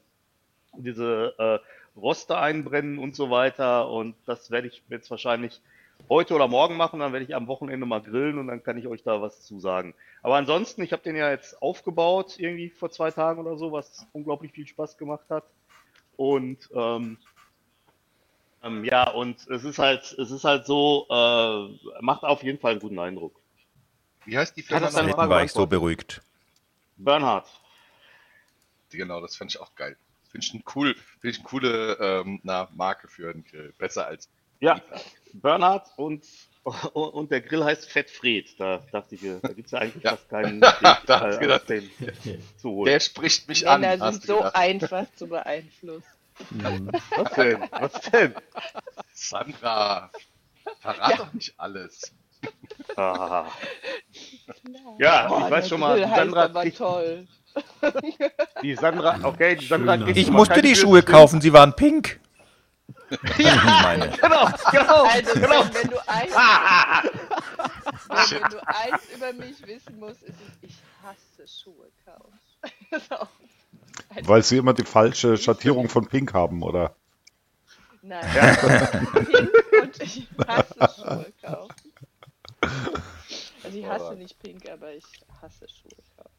diese 0.76 1.34
äh, 1.38 1.98
Roste 1.98 2.38
einbrennen 2.38 2.98
und 2.98 3.14
so 3.16 3.30
weiter. 3.30 3.88
Und 3.88 4.14
das 4.26 4.50
werde 4.50 4.68
ich 4.68 4.82
jetzt 4.88 5.10
wahrscheinlich 5.10 5.60
heute 6.08 6.34
oder 6.34 6.48
morgen 6.48 6.76
machen. 6.76 7.00
Dann 7.00 7.12
werde 7.12 7.24
ich 7.24 7.34
am 7.34 7.46
Wochenende 7.46 7.86
mal 7.86 8.00
grillen 8.00 8.38
und 8.38 8.46
dann 8.46 8.62
kann 8.62 8.78
ich 8.78 8.86
euch 8.86 9.02
da 9.02 9.20
was 9.20 9.42
zu 9.42 9.60
sagen. 9.60 9.94
Aber 10.22 10.36
ansonsten, 10.36 10.82
ich 10.82 10.92
habe 10.92 11.02
den 11.02 11.16
ja 11.16 11.30
jetzt 11.30 11.60
aufgebaut, 11.62 12.38
irgendwie 12.38 12.70
vor 12.70 12.90
zwei 12.90 13.10
Tagen 13.10 13.40
oder 13.40 13.56
so, 13.56 13.72
was 13.72 14.06
unglaublich 14.12 14.52
viel 14.52 14.66
Spaß 14.66 14.96
gemacht 14.96 15.24
hat. 15.30 15.44
Und 16.16 16.68
ähm, 16.74 17.16
ähm, 18.62 18.84
ja, 18.84 19.10
und 19.10 19.46
es 19.48 19.64
ist 19.64 19.78
halt, 19.78 20.12
es 20.18 20.30
ist 20.30 20.44
halt 20.44 20.66
so, 20.66 21.06
äh, 21.08 22.02
macht 22.02 22.24
auf 22.24 22.42
jeden 22.42 22.58
Fall 22.58 22.72
einen 22.72 22.80
guten 22.80 22.98
Eindruck. 22.98 23.40
Wie 24.26 24.36
heißt 24.36 24.56
die 24.56 24.62
Firma? 24.62 24.88
Frage 24.88 25.30
war 25.30 25.42
ich 25.42 25.52
so 25.52 25.66
beruhigt. 25.66 26.20
Bernhard. 26.98 27.48
Genau, 28.90 29.20
das 29.20 29.36
fand 29.36 29.54
ich 29.54 29.60
auch 29.60 29.74
geil. 29.74 29.96
Finde 30.30 30.46
ich, 30.46 30.54
ein 30.54 30.62
cool, 30.74 30.94
find 31.20 31.34
ich 31.34 31.40
eine 31.40 31.48
coole 31.48 31.94
ähm, 32.00 32.40
na, 32.44 32.68
Marke 32.74 33.08
für 33.08 33.30
einen 33.30 33.44
Grill. 33.44 33.72
Besser 33.78 34.06
als 34.06 34.28
Ja, 34.60 34.80
Bernhard 35.32 35.88
und, 35.96 36.24
und 36.94 37.30
der 37.30 37.40
Grill 37.40 37.64
heißt 37.64 37.90
Fettfred. 37.90 38.58
Da 38.60 38.78
dachte 38.92 39.14
ich, 39.16 39.22
da 39.22 39.48
gibt 39.52 39.66
es 39.66 39.72
ja 39.72 39.78
eigentlich 39.80 40.04
Ja. 40.04 40.10
fast 40.12 40.28
keinen 40.28 40.60
Da 41.06 41.22
Weg, 41.22 41.30
ich 41.30 41.36
äh, 41.36 41.40
gedacht, 41.40 41.62
aus 41.62 41.66
dem 41.66 41.90
zu 42.58 42.70
holen. 42.70 42.86
Der 42.86 43.00
spricht 43.00 43.48
mich 43.48 43.68
an. 43.68 43.80
Männer 43.80 44.04
hast 44.04 44.14
sind 44.14 44.24
du 44.24 44.26
so 44.28 44.36
gedacht. 44.38 44.54
einfach 44.56 45.06
zu 45.16 45.26
beeinflussen. 45.28 46.04
Was 47.16 47.34
denn? 47.34 47.68
Was 47.72 48.00
denn? 48.10 48.34
Sandra, 49.12 50.10
verrat 50.80 51.18
doch 51.18 51.32
nicht 51.32 51.54
alles. 51.58 52.12
Ah. 52.96 53.50
Ja, 54.98 55.30
Oh, 55.30 55.38
ich 55.44 55.50
weiß 55.50 55.68
schon 55.68 55.80
mal, 55.80 55.94
Grill 55.96 56.04
die 56.06 56.10
heißt 56.10 56.16
Sandra, 56.20 56.44
aber 56.44 56.72
toll. 56.72 57.28
die 58.62 58.74
Sandra, 58.74 59.18
okay, 59.22 59.56
die 59.56 59.66
Sandra 59.66 59.94
Schöner. 59.94 60.04
kriegt 60.06 60.18
Ich 60.18 60.30
musste 60.30 60.62
die 60.62 60.76
Schuhe 60.76 61.02
kaufen, 61.02 61.40
sie 61.40 61.52
waren 61.52 61.74
pink. 61.74 62.20
Meine. 63.38 64.08
Genau, 64.10 64.48
genau, 64.70 65.04
Also, 65.04 65.34
genau. 65.34 65.64
wenn, 65.64 65.74
wenn, 65.74 65.90
du 65.90 66.08
eins, 66.08 66.32
Ah, 66.36 67.02
wenn, 68.08 68.42
wenn 68.42 68.50
du 68.50 68.66
eins 68.66 69.02
über 69.14 69.32
mich 69.32 69.66
wissen 69.66 69.98
musst, 69.98 70.22
ist 70.22 70.36
es, 70.40 70.58
ich 70.70 70.76
hasse 71.02 71.48
Schuhe 71.48 71.88
kaufen. 72.04 72.38
Weil 74.22 74.42
sie 74.42 74.58
immer 74.58 74.74
die 74.74 74.84
falsche 74.84 75.36
Schattierung 75.36 75.88
von 75.88 76.06
Pink 76.06 76.34
haben, 76.34 76.62
oder? 76.62 76.94
Nein, 78.02 78.22
pink 79.26 79.50
und 79.82 80.02
ich 80.02 80.28
hasse 80.46 80.94
Schuhe 80.96 81.32
kaufen. 81.42 81.92
Also 83.62 83.78
ich 83.78 83.86
hasse 83.86 84.14
nicht 84.14 84.38
pink, 84.38 84.68
aber 84.70 84.92
ich 84.94 85.04
hasse 85.40 85.66
Schuhe 85.68 85.96
kaufen. 86.16 86.29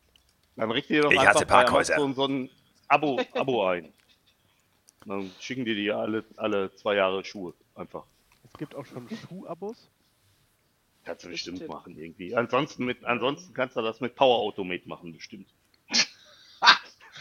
Dann 0.56 0.72
richte 0.72 0.94
dir 0.94 1.02
doch 1.04 1.12
Ich 1.12 1.20
einfach 1.20 1.36
hasse 1.36 1.46
bei. 1.46 1.66
Amazon 1.66 2.14
so 2.16 2.26
ein 2.28 2.50
Abo, 2.88 3.20
Abo 3.34 3.66
ein. 3.68 3.92
Dann 5.06 5.32
schicken 5.40 5.66
die 5.66 5.76
dir 5.76 5.98
alle, 5.98 6.24
alle 6.38 6.74
zwei 6.76 6.96
Jahre 6.96 7.24
Schuhe. 7.26 7.54
Einfach. 7.76 8.04
Es 8.44 8.54
gibt 8.60 8.76
auch 8.76 8.86
schon 8.86 9.08
Schuhabos. 9.28 9.90
Kannst 11.04 11.24
du 11.26 11.30
bestimmt 11.30 11.60
Bestimmt. 11.60 11.74
machen 11.74 11.98
irgendwie. 11.98 12.36
Ansonsten, 12.36 12.86
mit, 12.86 13.04
ansonsten 13.06 13.54
kannst 13.54 13.76
du 13.76 13.82
das 13.82 14.02
mit 14.02 14.16
Power 14.16 14.38
Automate 14.38 14.88
machen, 14.88 15.14
bestimmt. 15.14 15.48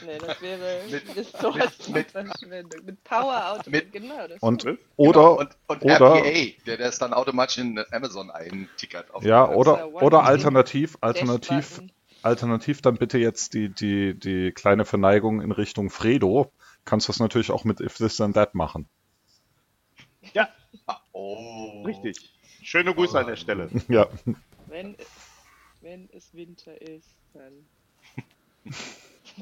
Nee, 0.07 0.17
das 0.19 0.41
wäre 0.41 0.81
Ressourcen 1.15 2.05
Verschwendung. 2.07 2.85
Mit 2.87 3.05
Power 3.05 3.53
Auto. 3.53 3.69
Mit- 3.69 3.93
genau, 3.93 4.27
das 4.29 4.41
Und 4.41 4.65
Was? 4.65 4.77
oder 4.97 5.13
Genau, 5.21 5.39
und, 5.41 5.57
und 5.67 5.83
oder- 5.85 6.15
RPA, 6.25 6.63
der 6.65 6.77
das 6.79 6.99
dann 6.99 7.13
automatisch 7.13 7.59
in 7.59 7.79
Amazon 7.91 8.31
eintickert. 8.31 9.13
Auf 9.13 9.23
ja, 9.25 9.47
oder 9.51 9.93
oder 9.93 10.23
alternativ 10.25 10.97
alternativ 11.03 11.49
Dash-Button. 11.77 11.93
Alternativ 12.23 12.83
dann 12.83 12.97
bitte 12.97 13.19
jetzt 13.19 13.55
die 13.55 13.69
die 13.69 14.15
die 14.19 14.53
kleine 14.53 14.85
Verneigung 14.85 15.41
in 15.41 15.53
Richtung 15.53 15.91
Fredo. 15.91 16.53
Kannst 16.85 17.09
du 17.09 17.13
das 17.13 17.21
natürlich 17.21 17.51
auch 17.51 17.65
mit 17.65 17.81
If 17.81 17.97
This 17.97 18.17
Then 18.17 18.33
That 18.35 18.55
machen. 18.55 18.89
Ja, 20.35 20.49
Ah, 20.87 21.01
Oh. 21.13 21.83
richtig. 21.85 22.31
Schöne 22.63 22.95
Grüße 22.95 23.19
an 23.19 23.27
der 23.27 23.37
Stelle. 23.37 23.69
Ja. 23.89 24.09
Wenn, 24.67 24.97
wenn 25.81 26.09
es 26.13 26.33
Winter 26.35 26.81
ist, 26.81 27.09
dann 27.35 27.53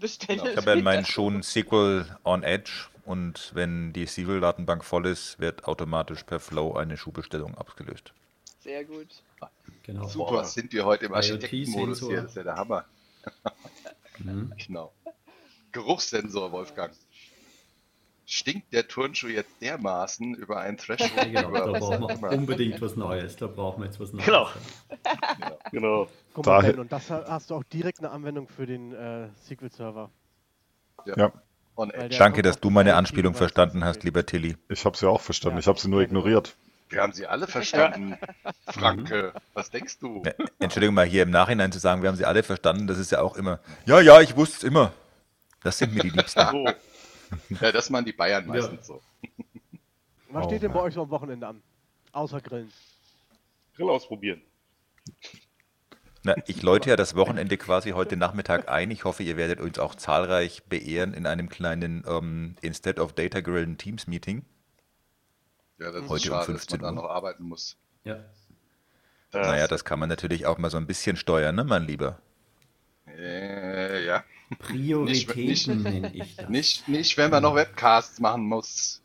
bestelle 0.00 0.38
Genau. 0.38 0.50
Ich 0.50 0.56
habe 0.56 0.70
ja 0.70 0.76
in 0.76 0.84
meinen 0.84 1.04
Schuhen 1.04 1.42
SQL 1.42 2.06
on 2.24 2.42
Edge 2.42 2.86
und 3.04 3.50
wenn 3.54 3.92
die 3.92 4.06
SQL-Datenbank 4.06 4.84
voll 4.84 5.06
ist, 5.06 5.38
wird 5.38 5.64
automatisch 5.64 6.22
per 6.24 6.40
Flow 6.40 6.74
eine 6.74 6.96
Schuhbestellung 6.96 7.56
abgelöst. 7.56 8.12
Sehr 8.60 8.84
gut. 8.84 9.22
Genau. 9.88 10.06
Super, 10.06 10.32
was 10.34 10.52
sind 10.52 10.70
wir 10.74 10.84
heute 10.84 11.06
im 11.06 11.14
Architektenmodus 11.14 12.00
hier? 12.00 12.20
Das 12.22 12.30
ist 12.32 12.36
ja 12.36 12.42
der 12.44 12.56
Hammer. 12.56 12.84
Mhm. 14.18 14.52
Genau. 14.66 14.92
Geruchssensor, 15.70 16.50
Wolfgang. 16.50 16.92
Stinkt 18.26 18.72
der 18.72 18.88
Turnschuh 18.88 19.28
jetzt 19.28 19.52
dermaßen 19.62 20.34
über 20.34 20.58
ein 20.60 20.76
Threshold? 20.76 21.12
Ja, 21.16 21.24
genau, 21.42 21.48
über 21.50 21.60
da 21.72 21.78
brauchen 21.78 22.02
auch 22.02 22.08
wir 22.08 22.14
immer? 22.16 22.30
unbedingt 22.32 22.82
was 22.82 22.96
Neues. 22.96 23.36
Da 23.36 23.46
brauchen 23.46 23.80
wir 23.82 23.86
jetzt 23.86 24.00
was 24.00 24.12
Neues. 24.12 24.26
Genau. 24.26 24.48
Genau. 25.70 26.08
Guck 26.34 26.46
mal, 26.46 26.56
Daher- 26.58 26.72
Ben, 26.72 26.80
und 26.80 26.90
das 26.90 27.08
ha- 27.10 27.24
hast 27.28 27.50
du 27.50 27.54
auch 27.54 27.62
direkt 27.64 28.00
eine 28.00 28.10
Anwendung 28.10 28.48
für 28.48 28.66
den 28.66 28.92
äh, 28.92 29.28
SQL-Server. 29.46 30.10
Ja. 31.06 31.14
Der 31.14 32.08
Danke, 32.18 32.42
dass 32.42 32.58
du 32.58 32.70
meine 32.70 32.96
Anspielung 32.96 33.34
verstanden 33.34 33.84
hast, 33.84 34.02
lieber 34.02 34.26
Tilly. 34.26 34.56
Ich 34.68 34.84
habe 34.84 34.96
sie 34.96 35.08
auch 35.08 35.20
verstanden. 35.20 35.58
Ja, 35.58 35.60
ich 35.60 35.66
habe 35.68 35.78
sie 35.78 35.88
nur 35.88 36.02
ignoriert. 36.02 36.56
Wir 36.88 37.02
haben 37.02 37.12
sie 37.12 37.26
alle 37.26 37.46
verstanden. 37.46 38.16
Franke, 38.66 39.32
was 39.54 39.70
denkst 39.70 39.98
du? 39.98 40.22
Ja, 40.24 40.32
Entschuldigung 40.58 40.94
mal 40.94 41.06
hier 41.06 41.22
im 41.22 41.30
Nachhinein 41.30 41.70
zu 41.72 41.78
sagen, 41.78 42.02
wir 42.02 42.08
haben 42.08 42.16
sie 42.16 42.24
alle 42.24 42.42
verstanden, 42.42 42.86
das 42.86 42.98
ist 42.98 43.12
ja 43.12 43.20
auch 43.20 43.36
immer. 43.36 43.60
Ja, 43.86 44.00
ja, 44.00 44.20
ich 44.20 44.36
wusste 44.36 44.56
es 44.58 44.62
immer. 44.64 44.92
Das 45.62 45.78
sind 45.78 45.94
mir 45.94 46.02
die 46.02 46.10
Liebsten. 46.10 46.40
So, 46.50 46.66
Ja, 47.60 47.72
das 47.72 47.90
machen 47.90 48.06
die 48.06 48.12
Bayern 48.12 48.46
meistens 48.46 48.86
so. 48.86 49.02
Was 50.30 50.44
Oh 50.44 50.48
steht 50.48 50.62
denn 50.62 50.70
bei 50.72 50.78
Mann. 50.78 50.86
euch 50.86 50.94
so 50.94 51.02
am 51.02 51.10
Wochenende 51.10 51.46
an? 51.46 51.62
Außer 52.12 52.40
Grillen. 52.40 52.72
Grill 53.76 53.90
ausprobieren. 53.90 54.40
Na, 56.24 56.34
ich 56.46 56.62
läute 56.62 56.90
ja 56.90 56.96
das 56.96 57.14
Wochenende 57.16 57.56
quasi 57.56 57.90
heute 57.90 58.16
Nachmittag 58.16 58.68
ein. 58.68 58.90
Ich 58.90 59.04
hoffe, 59.04 59.22
ihr 59.22 59.36
werdet 59.36 59.60
uns 59.60 59.78
auch 59.78 59.94
zahlreich 59.94 60.64
beehren 60.64 61.14
in 61.14 61.26
einem 61.26 61.48
kleinen 61.48 62.04
ähm, 62.08 62.56
Instead 62.60 62.98
of 62.98 63.12
Data 63.12 63.40
Grillen 63.40 63.78
Teams 63.78 64.06
Meeting. 64.06 64.44
Ja, 65.78 65.90
das 65.92 66.08
Heute 66.08 66.30
um 66.30 66.36
ist 66.36 66.44
schade, 66.44 66.52
dass 66.52 66.66
15 66.66 66.80
man 66.80 66.80
da 66.80 66.88
Uhr. 66.88 66.92
noch 66.92 67.04
arbeiten 67.10 67.44
muss. 67.44 67.76
Ja. 68.04 68.24
Das, 69.30 69.46
Naja, 69.46 69.68
das 69.68 69.84
kann 69.84 69.98
man 69.98 70.08
natürlich 70.08 70.46
auch 70.46 70.58
mal 70.58 70.70
so 70.70 70.76
ein 70.78 70.86
bisschen 70.86 71.16
steuern, 71.16 71.54
ne, 71.54 71.64
mein 71.64 71.84
Lieber? 71.84 72.20
äh, 73.06 74.04
ja. 74.06 74.24
Prioritäten 74.58 75.82
nenne 75.82 76.14
ich 76.14 76.36
das. 76.36 76.48
Nicht, 76.48 76.88
nicht, 76.88 77.16
wenn 77.18 77.30
man 77.30 77.42
noch 77.42 77.54
Webcasts 77.54 78.18
machen 78.20 78.44
muss. 78.44 79.02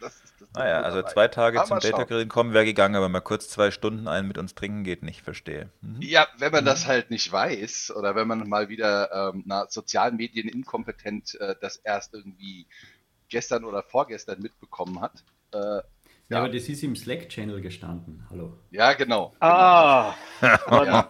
Das 0.00 0.22
ist 0.22 0.40
das 0.40 0.48
Naja, 0.54 0.82
also 0.82 1.02
zwei 1.02 1.28
Tage 1.28 1.58
Aber 1.60 1.66
zum. 1.66 1.80
Data 1.80 2.04
Grillen 2.04 2.28
kommen 2.28 2.52
wäre 2.54 2.64
gegangen, 2.64 2.96
aber 2.96 3.08
mal 3.08 3.20
kurz 3.20 3.48
zwei 3.48 3.70
Stunden 3.70 4.08
ein 4.08 4.26
mit 4.26 4.38
uns 4.38 4.54
trinken 4.54 4.84
geht 4.84 5.02
nicht, 5.02 5.22
verstehe. 5.22 5.70
Mhm. 5.80 6.02
Ja, 6.02 6.28
wenn 6.38 6.52
man 6.52 6.64
das 6.64 6.86
halt 6.86 7.10
nicht 7.10 7.30
weiß 7.30 7.92
oder 7.96 8.14
wenn 8.16 8.28
man 8.28 8.48
mal 8.48 8.68
wieder 8.68 9.30
ähm, 9.34 9.42
na, 9.46 9.66
sozialen 9.68 10.16
Medien 10.16 10.48
inkompetent 10.48 11.34
äh, 11.40 11.54
das 11.60 11.76
erst 11.76 12.14
irgendwie 12.14 12.66
gestern 13.28 13.64
oder 13.64 13.82
vorgestern 13.82 14.40
mitbekommen 14.40 15.00
hat. 15.00 15.24
Äh, 15.52 15.82
Ja, 16.34 16.40
aber 16.40 16.52
das 16.52 16.68
ist 16.68 16.82
im 16.82 16.96
Slack-Channel 16.96 17.60
gestanden. 17.60 18.26
Hallo. 18.28 18.58
ja, 18.70 18.92
genau. 18.94 19.34
Ah, 19.40 20.14
Ja. 20.40 21.08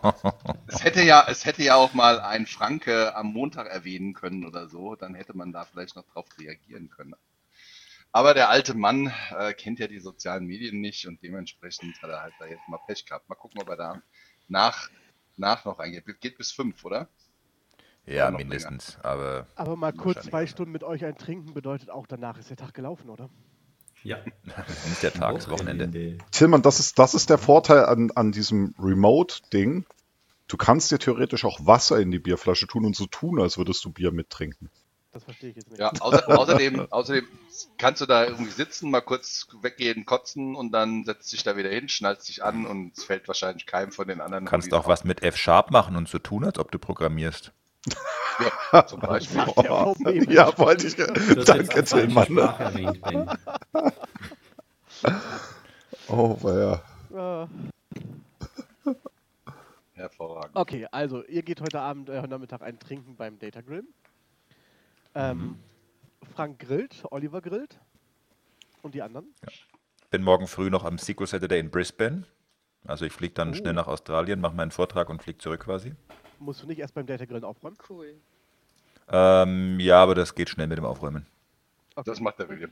Es 0.66 0.84
hätte 0.84 1.02
ja, 1.02 1.26
es 1.28 1.44
hätte 1.44 1.62
ja 1.62 1.76
auch 1.76 1.94
mal 1.94 2.20
ein 2.20 2.46
Franke 2.46 3.14
am 3.16 3.32
Montag 3.32 3.66
erwähnen 3.68 4.12
können 4.14 4.44
oder 4.44 4.68
so, 4.68 4.94
dann 4.96 5.14
hätte 5.14 5.36
man 5.36 5.52
da 5.52 5.64
vielleicht 5.64 5.96
noch 5.96 6.04
drauf 6.04 6.26
reagieren 6.38 6.90
können. 6.90 7.14
Aber 8.12 8.34
der 8.34 8.48
alte 8.48 8.74
Mann 8.74 9.12
äh, 9.36 9.54
kennt 9.54 9.80
ja 9.80 9.88
die 9.88 9.98
sozialen 9.98 10.46
Medien 10.46 10.80
nicht 10.80 11.06
und 11.08 11.22
dementsprechend 11.22 12.00
hat 12.02 12.10
er 12.10 12.22
halt 12.22 12.34
da 12.38 12.46
jetzt 12.46 12.68
mal 12.68 12.78
Pech 12.86 13.06
gehabt. 13.06 13.28
Mal 13.28 13.34
gucken, 13.34 13.60
ob 13.60 13.68
er 13.68 13.76
da 13.76 14.02
nach, 14.46 14.88
nach 15.36 15.64
noch 15.64 15.78
eingeht. 15.78 16.04
Geht 16.20 16.38
bis 16.38 16.52
fünf, 16.52 16.84
oder? 16.84 17.08
Ja, 18.06 18.30
mindestens. 18.30 18.98
Aber 19.02 19.46
Aber 19.56 19.76
mal 19.76 19.92
kurz 19.92 20.24
zwei. 20.24 20.46
Stunden 20.46 20.72
mit 20.72 20.84
euch 20.84 21.04
ein 21.04 21.16
Trinken 21.16 21.54
bedeutet 21.54 21.90
auch, 21.90 22.06
danach 22.06 22.38
ist 22.38 22.50
der 22.50 22.56
Tag 22.56 22.74
gelaufen, 22.74 23.08
oder? 23.08 23.30
Ja. 24.04 24.18
nicht 24.88 25.02
der 25.02 25.12
Tag, 25.12 25.34
das 25.34 25.50
Wochenende. 25.50 26.18
Tillmann, 26.30 26.62
das 26.62 26.78
ist, 26.78 26.98
das 26.98 27.14
ist 27.14 27.30
der 27.30 27.38
Vorteil 27.38 27.86
an, 27.86 28.10
an 28.14 28.32
diesem 28.32 28.74
Remote-Ding. 28.78 29.86
Du 30.46 30.56
kannst 30.56 30.90
dir 30.90 30.98
theoretisch 30.98 31.44
auch 31.44 31.58
Wasser 31.66 31.98
in 31.98 32.10
die 32.10 32.18
Bierflasche 32.18 32.66
tun 32.66 32.84
und 32.84 32.94
so 32.94 33.06
tun, 33.06 33.40
als 33.40 33.56
würdest 33.58 33.84
du 33.84 33.90
Bier 33.90 34.12
mittrinken. 34.12 34.70
Das 35.14 35.24
verstehe 35.24 35.50
ich 35.50 35.56
jetzt 35.56 35.70
nicht. 35.70 35.78
Ja, 35.78 35.92
außer, 36.00 36.28
außerdem, 36.28 36.90
außerdem 36.90 37.26
kannst 37.78 38.02
du 38.02 38.06
da 38.06 38.24
irgendwie 38.24 38.50
sitzen, 38.50 38.90
mal 38.90 39.00
kurz 39.00 39.46
weggehen, 39.62 40.04
kotzen 40.04 40.56
und 40.56 40.72
dann 40.72 41.04
setzt 41.04 41.32
dich 41.32 41.44
da 41.44 41.56
wieder 41.56 41.70
hin, 41.70 41.88
schnallst 41.88 42.28
dich 42.28 42.44
an 42.44 42.66
und 42.66 42.98
es 42.98 43.04
fällt 43.04 43.26
wahrscheinlich 43.28 43.64
keinem 43.64 43.92
von 43.92 44.08
den 44.08 44.20
anderen. 44.20 44.44
Du 44.44 44.50
kannst 44.50 44.74
auch 44.74 44.88
was 44.88 45.04
mit 45.04 45.22
F-Sharp 45.22 45.70
machen 45.70 45.96
und 45.96 46.08
so 46.08 46.18
tun, 46.18 46.44
als 46.44 46.58
ob 46.58 46.72
du 46.72 46.78
programmierst. 46.78 47.52
Ja, 48.72 48.86
zum 48.86 49.00
Beispiel. 49.00 49.44
Oh, 49.56 49.94
ja, 50.28 50.56
wollte 50.58 50.86
ich. 50.86 50.96
Danke, 51.44 51.84
Tillmann. 51.84 52.38
Oh, 56.08 56.36
ja. 56.44 56.82
Hervorragend. 59.94 60.56
Okay, 60.56 60.86
also 60.90 61.24
ihr 61.24 61.42
geht 61.42 61.60
heute 61.60 61.80
Abend, 61.80 62.08
äh, 62.08 62.18
heute 62.18 62.28
Nachmittag 62.28 62.62
ein 62.62 62.78
Trinken 62.78 63.16
beim 63.16 63.38
Data 63.38 63.60
Grill. 63.60 63.84
Ähm, 65.14 65.38
Mhm. 65.38 65.58
Frank 66.34 66.58
grillt, 66.58 67.04
Oliver 67.10 67.40
grillt. 67.40 67.78
Und 68.82 68.94
die 68.94 69.02
anderen? 69.02 69.32
Bin 70.10 70.22
morgen 70.22 70.46
früh 70.48 70.68
noch 70.70 70.84
am 70.84 70.98
SQL 70.98 71.26
Saturday 71.26 71.60
in 71.60 71.70
Brisbane. 71.70 72.24
Also 72.86 73.04
ich 73.04 73.12
fliege 73.12 73.34
dann 73.34 73.50
Oh. 73.50 73.54
schnell 73.54 73.72
nach 73.72 73.86
Australien, 73.86 74.40
mache 74.40 74.54
meinen 74.56 74.70
Vortrag 74.72 75.08
und 75.08 75.22
fliege 75.22 75.38
zurück 75.38 75.60
quasi. 75.64 75.94
Musst 76.44 76.62
du 76.62 76.66
nicht 76.66 76.78
erst 76.78 76.94
beim 76.94 77.06
Data 77.06 77.24
Grillen 77.24 77.44
aufräumen? 77.44 77.78
Cool. 77.88 78.14
Ähm, 79.08 79.80
ja, 79.80 80.02
aber 80.02 80.14
das 80.14 80.34
geht 80.34 80.50
schnell 80.50 80.66
mit 80.66 80.76
dem 80.76 80.84
Aufräumen. 80.84 81.26
Das 82.04 82.20
macht 82.20 82.38
der 82.38 82.48
William. 82.48 82.70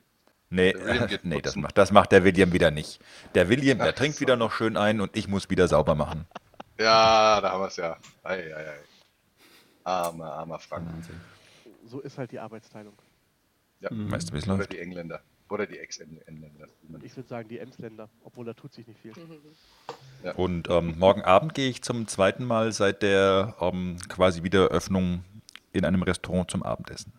Nee, 0.50 0.73
Der 0.73 0.87
William 0.87 1.21
nee 1.23 1.41
das, 1.41 1.57
macht, 1.57 1.79
das 1.79 1.91
macht 1.91 2.12
der 2.12 2.25
William 2.25 2.52
wieder 2.52 2.71
nicht. 2.71 3.00
Der 3.35 3.49
William, 3.49 3.79
der 3.79 3.91
Ach 3.91 3.95
trinkt 3.95 4.17
so. 4.17 4.21
wieder 4.21 4.37
noch 4.37 4.52
schön 4.52 4.76
ein 4.76 5.00
und 5.00 5.17
ich 5.17 5.26
muss 5.26 5.49
wieder 5.49 5.69
sauber 5.69 5.95
machen. 5.95 6.26
Ja, 6.79 7.41
da 7.41 7.52
haben 7.52 7.61
wir 7.62 7.69
es 7.69 7.76
ja. 7.76 7.97
Ei, 8.25 8.55
ei, 8.55 8.69
ei. 8.69 8.79
Armer, 9.85 10.33
armer 10.33 10.59
Frank. 10.59 10.87
Wahnsinn. 10.93 11.21
So 11.87 12.00
ist 12.00 12.19
halt 12.19 12.31
die 12.33 12.38
Arbeitsteilung. 12.38 12.95
Ja. 13.81 13.91
Mhm. 13.91 14.11
Weißt 14.11 14.29
du, 14.29 14.35
wie 14.35 14.38
es 14.38 14.47
läuft? 14.47 14.73
die 14.73 14.79
Engländer. 14.81 15.23
Oder 15.52 15.66
die 15.66 15.78
man- 16.88 17.04
Ich 17.04 17.14
würde 17.14 17.28
sagen, 17.28 17.47
die 17.47 17.59
Emsländer, 17.59 18.09
obwohl 18.25 18.47
da 18.47 18.54
tut 18.54 18.73
sich 18.73 18.87
nicht 18.87 18.99
viel. 19.00 19.12
Und 20.37 20.71
ähm, 20.71 20.99
morgen 20.99 21.21
Abend 21.21 21.52
gehe 21.52 21.68
ich 21.68 21.82
zum 21.82 22.09
zweiten 22.09 22.47
Mal 22.47 22.73
seit 22.73 23.02
der 23.02 23.54
ähm, 23.61 23.99
quasi 24.09 24.44
Wiedereröffnung 24.44 25.25
in 25.73 25.85
einem 25.85 26.02
Restaurant 26.02 26.50
zum 26.50 26.62
Abendessen. 26.62 27.12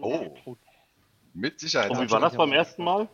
Oh. 0.00 0.34
Mit 1.34 1.60
Sicherheit. 1.60 1.90
Und 1.90 2.00
wie 2.00 2.10
war 2.10 2.20
das 2.20 2.34
beim 2.34 2.52
ersten 2.52 2.84
Mal? 2.84 3.06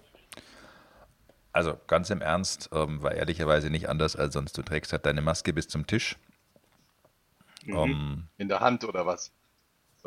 Also 1.51 1.77
ganz 1.89 2.09
im 2.11 2.21
Ernst, 2.21 2.71
ähm, 2.73 3.03
war 3.03 3.13
ehrlicherweise 3.17 3.71
nicht 3.71 3.89
anders 3.89 4.15
als 4.15 4.35
sonst. 4.35 4.57
Du 4.57 4.63
trägst 4.63 4.93
halt 4.93 5.05
deine 5.05 5.21
Maske 5.21 5.53
bis 5.53 5.67
zum 5.67 5.85
Tisch. 5.89 6.17
Mhm. 7.65 7.77
Ähm, 7.77 8.29
In 8.37 8.47
der 8.49 8.61
Hand 8.61 8.85
oder 8.85 9.05
was? 9.05 9.33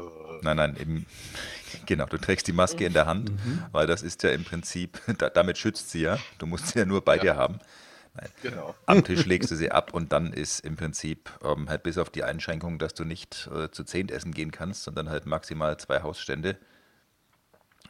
Äh, 0.02 0.40
Nein, 0.44 0.58
nein, 0.58 0.76
eben, 0.80 1.06
genau, 1.86 2.06
du 2.06 2.18
trägst 2.18 2.48
die 2.48 2.52
Maske 2.54 2.86
in 2.86 2.94
der 2.94 3.06
Hand, 3.06 3.32
Mhm. 3.32 3.64
weil 3.72 3.88
das 3.88 4.02
ist 4.02 4.24
ja 4.24 4.32
im 4.32 4.44
Prinzip, 4.44 5.00
da, 5.20 5.30
damit 5.30 5.58
schützt 5.58 5.90
sie 5.92 6.02
ja. 6.02 6.18
Du 6.40 6.46
musst 6.46 6.68
sie 6.70 6.80
ja 6.80 6.86
nur 6.86 7.04
bei 7.04 7.16
Ja. 7.18 7.22
dir 7.22 7.36
haben. 7.36 7.60
Nein. 8.14 8.30
Genau. 8.42 8.76
Am 8.88 9.04
Tisch 9.06 9.26
legst 9.26 9.52
du 9.52 9.56
sie 9.56 9.72
ab 9.72 9.94
und 9.94 10.12
dann 10.12 10.34
ist 10.34 10.60
im 10.62 10.76
Prinzip 10.76 11.30
ähm, 11.44 11.70
halt 11.70 11.84
bis 11.84 11.98
auf 11.98 12.10
die 12.10 12.24
Einschränkung, 12.24 12.78
dass 12.80 12.94
du 12.94 13.06
nicht 13.06 13.50
äh, 13.56 13.72
zu 13.72 13.84
zehnt 13.84 14.12
essen 14.12 14.34
gehen 14.34 14.52
kannst, 14.52 14.84
sondern 14.84 15.10
halt 15.10 15.26
maximal 15.26 15.78
zwei 15.78 16.02
Hausstände, 16.02 16.58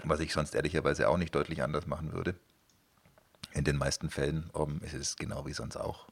was 0.04 0.20
ich 0.20 0.34
sonst 0.34 0.54
ehrlicherweise 0.56 1.08
auch 1.10 1.18
nicht 1.18 1.34
deutlich 1.34 1.64
anders 1.64 1.88
machen 1.88 2.14
würde. 2.14 2.36
In 3.54 3.64
den 3.64 3.78
meisten 3.78 4.10
Fällen 4.10 4.50
ähm, 4.56 4.80
ist 4.84 4.94
es 4.94 5.16
genau 5.16 5.46
wie 5.46 5.54
sonst 5.54 5.76
auch. 5.78 6.08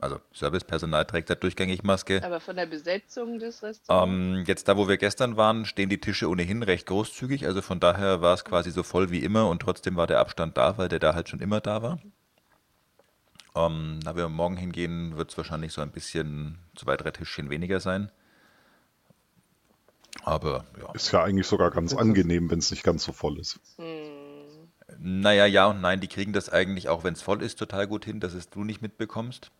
Also 0.00 0.20
Servicepersonal 0.32 1.04
trägt 1.06 1.28
halt 1.28 1.42
durchgängig 1.42 1.82
Maske. 1.82 2.22
Aber 2.24 2.38
von 2.38 2.54
der 2.54 2.66
Besetzung 2.66 3.40
des 3.40 3.62
Restaurants? 3.62 4.12
Ähm, 4.12 4.44
jetzt 4.46 4.68
da, 4.68 4.76
wo 4.76 4.86
wir 4.86 4.96
gestern 4.96 5.36
waren, 5.36 5.64
stehen 5.64 5.88
die 5.88 6.00
Tische 6.00 6.28
ohnehin 6.28 6.62
recht 6.62 6.86
großzügig. 6.86 7.46
Also 7.46 7.62
von 7.62 7.80
daher 7.80 8.20
war 8.20 8.34
es 8.34 8.44
quasi 8.44 8.70
so 8.70 8.84
voll 8.84 9.10
wie 9.10 9.24
immer 9.24 9.48
und 9.48 9.60
trotzdem 9.60 9.96
war 9.96 10.06
der 10.06 10.20
Abstand 10.20 10.56
da, 10.56 10.78
weil 10.78 10.88
der 10.88 11.00
da 11.00 11.14
halt 11.14 11.28
schon 11.28 11.40
immer 11.40 11.60
da 11.60 11.82
war. 11.82 11.98
Ähm, 13.56 13.98
da 14.04 14.14
wir 14.14 14.28
morgen 14.28 14.56
hingehen, 14.56 15.16
wird 15.16 15.32
es 15.32 15.36
wahrscheinlich 15.36 15.72
so 15.72 15.80
ein 15.80 15.90
bisschen 15.90 16.58
zwei, 16.76 16.96
drei 16.96 17.10
Tischchen 17.10 17.50
weniger 17.50 17.80
sein. 17.80 18.12
Aber 20.22 20.64
ja. 20.80 20.92
Ist 20.92 21.10
ja 21.10 21.24
eigentlich 21.24 21.46
sogar 21.46 21.72
ganz 21.72 21.92
angenehm, 21.92 22.50
wenn 22.50 22.60
es 22.60 22.70
nicht 22.70 22.84
ganz 22.84 23.02
so 23.02 23.12
voll 23.12 23.38
ist. 23.38 23.58
Naja, 24.98 25.46
ja 25.46 25.66
und 25.66 25.80
nein, 25.80 26.00
die 26.00 26.08
kriegen 26.08 26.32
das 26.32 26.50
eigentlich, 26.50 26.88
auch 26.88 27.02
wenn 27.02 27.14
es 27.14 27.22
voll 27.22 27.42
ist, 27.42 27.58
total 27.58 27.86
gut 27.88 28.04
hin, 28.04 28.20
dass 28.20 28.34
es 28.34 28.48
du 28.48 28.62
nicht 28.62 28.80
mitbekommst. 28.80 29.50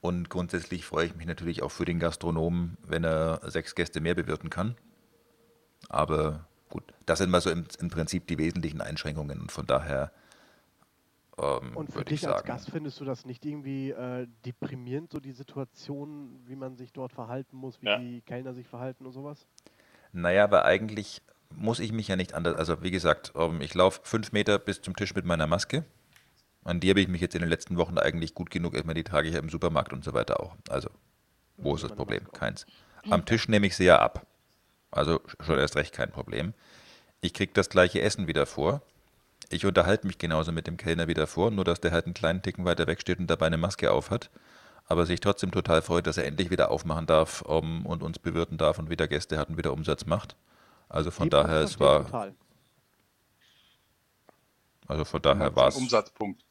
Und 0.00 0.30
grundsätzlich 0.30 0.84
freue 0.84 1.06
ich 1.06 1.16
mich 1.16 1.26
natürlich 1.26 1.62
auch 1.62 1.70
für 1.70 1.84
den 1.84 1.98
Gastronomen, 1.98 2.76
wenn 2.86 3.04
er 3.04 3.40
sechs 3.50 3.74
Gäste 3.74 4.00
mehr 4.00 4.14
bewirten 4.14 4.50
kann. 4.50 4.76
Aber 5.88 6.46
gut, 6.68 6.84
das 7.06 7.18
sind 7.18 7.30
mal 7.30 7.40
so 7.40 7.50
im, 7.50 7.64
im 7.80 7.88
Prinzip 7.90 8.26
die 8.26 8.38
wesentlichen 8.38 8.80
Einschränkungen 8.80 9.40
und 9.40 9.52
von 9.52 9.66
daher 9.66 10.12
ähm, 11.38 11.76
Und 11.76 11.92
für 11.92 12.04
dich 12.04 12.26
als. 12.28 12.44
Gast 12.44 12.70
findest 12.70 13.00
du 13.00 13.04
das 13.04 13.24
nicht 13.24 13.44
irgendwie 13.44 13.90
äh, 13.90 14.26
deprimierend, 14.44 15.12
so 15.12 15.20
die 15.20 15.32
Situation, 15.32 16.40
wie 16.46 16.56
man 16.56 16.76
sich 16.76 16.92
dort 16.92 17.12
verhalten 17.12 17.56
muss, 17.56 17.80
wie 17.80 17.86
Ja. 17.86 17.98
die 17.98 18.20
Kellner 18.22 18.54
sich 18.54 18.66
verhalten 18.66 19.06
und 19.06 19.12
sowas? 19.12 19.46
Naja, 20.12 20.44
aber 20.44 20.64
eigentlich 20.64 21.22
muss 21.54 21.80
ich 21.80 21.92
mich 21.92 22.08
ja 22.08 22.16
nicht 22.16 22.34
anders. 22.34 22.56
Also, 22.56 22.82
wie 22.82 22.90
gesagt, 22.90 23.32
ähm, 23.36 23.60
ich 23.60 23.74
laufe 23.74 24.00
fünf 24.04 24.32
Meter 24.32 24.58
bis 24.58 24.80
zum 24.80 24.96
Tisch 24.96 25.14
mit 25.14 25.24
meiner 25.24 25.46
Maske. 25.46 25.84
An 26.68 26.80
die 26.80 26.90
habe 26.90 27.00
ich 27.00 27.08
mich 27.08 27.22
jetzt 27.22 27.34
in 27.34 27.40
den 27.40 27.48
letzten 27.48 27.78
Wochen 27.78 27.96
eigentlich 27.96 28.34
gut 28.34 28.50
genug. 28.50 28.76
Ich 28.76 28.84
meine, 28.84 28.94
die 28.94 29.04
trage 29.04 29.26
ich 29.26 29.34
ja 29.34 29.40
im 29.40 29.48
Supermarkt 29.48 29.94
und 29.94 30.04
so 30.04 30.12
weiter 30.12 30.40
auch. 30.40 30.54
Also, 30.68 30.90
wo 31.56 31.74
ist 31.74 31.82
das 31.82 31.92
Problem? 31.92 32.30
Keins. 32.32 32.66
Am 33.08 33.24
Tisch 33.24 33.48
nehme 33.48 33.66
ich 33.66 33.74
sie 33.74 33.84
ja 33.84 34.00
ab. 34.00 34.26
Also 34.90 35.22
schon 35.40 35.58
erst 35.58 35.76
recht 35.76 35.94
kein 35.94 36.10
Problem. 36.10 36.52
Ich 37.22 37.32
kriege 37.32 37.52
das 37.54 37.70
gleiche 37.70 38.02
Essen 38.02 38.26
wieder 38.26 38.44
vor. 38.44 38.82
Ich 39.48 39.64
unterhalte 39.64 40.06
mich 40.06 40.18
genauso 40.18 40.52
mit 40.52 40.66
dem 40.66 40.76
Kellner 40.76 41.08
wieder 41.08 41.26
vor, 41.26 41.50
nur 41.50 41.64
dass 41.64 41.80
der 41.80 41.90
halt 41.90 42.04
einen 42.04 42.12
kleinen 42.12 42.42
Ticken 42.42 42.66
weiter 42.66 42.86
weg 42.86 43.00
steht 43.00 43.18
und 43.18 43.28
dabei 43.28 43.46
eine 43.46 43.56
Maske 43.56 43.90
auf 43.90 44.10
hat. 44.10 44.28
Aber 44.84 45.06
sich 45.06 45.20
trotzdem 45.20 45.50
total 45.50 45.80
freut, 45.80 46.06
dass 46.06 46.18
er 46.18 46.26
endlich 46.26 46.50
wieder 46.50 46.70
aufmachen 46.70 47.06
darf 47.06 47.40
um, 47.40 47.86
und 47.86 48.02
uns 48.02 48.18
bewirten 48.18 48.58
darf 48.58 48.78
und 48.78 48.90
wieder 48.90 49.08
Gäste 49.08 49.38
hat 49.38 49.48
und 49.48 49.56
wieder 49.56 49.72
Umsatz 49.72 50.04
macht. 50.04 50.36
Also 50.90 51.10
von 51.10 51.30
Die 51.30 51.34
Punkt 51.34 51.48
daher, 51.48 51.62
es 51.62 51.80
war, 51.80 52.04
Total. 52.04 52.34
also 54.86 55.06
von 55.06 55.22
daher 55.22 55.56
war 55.56 55.68
es. 55.68 55.76
Umsatzpunkt. 55.76 56.44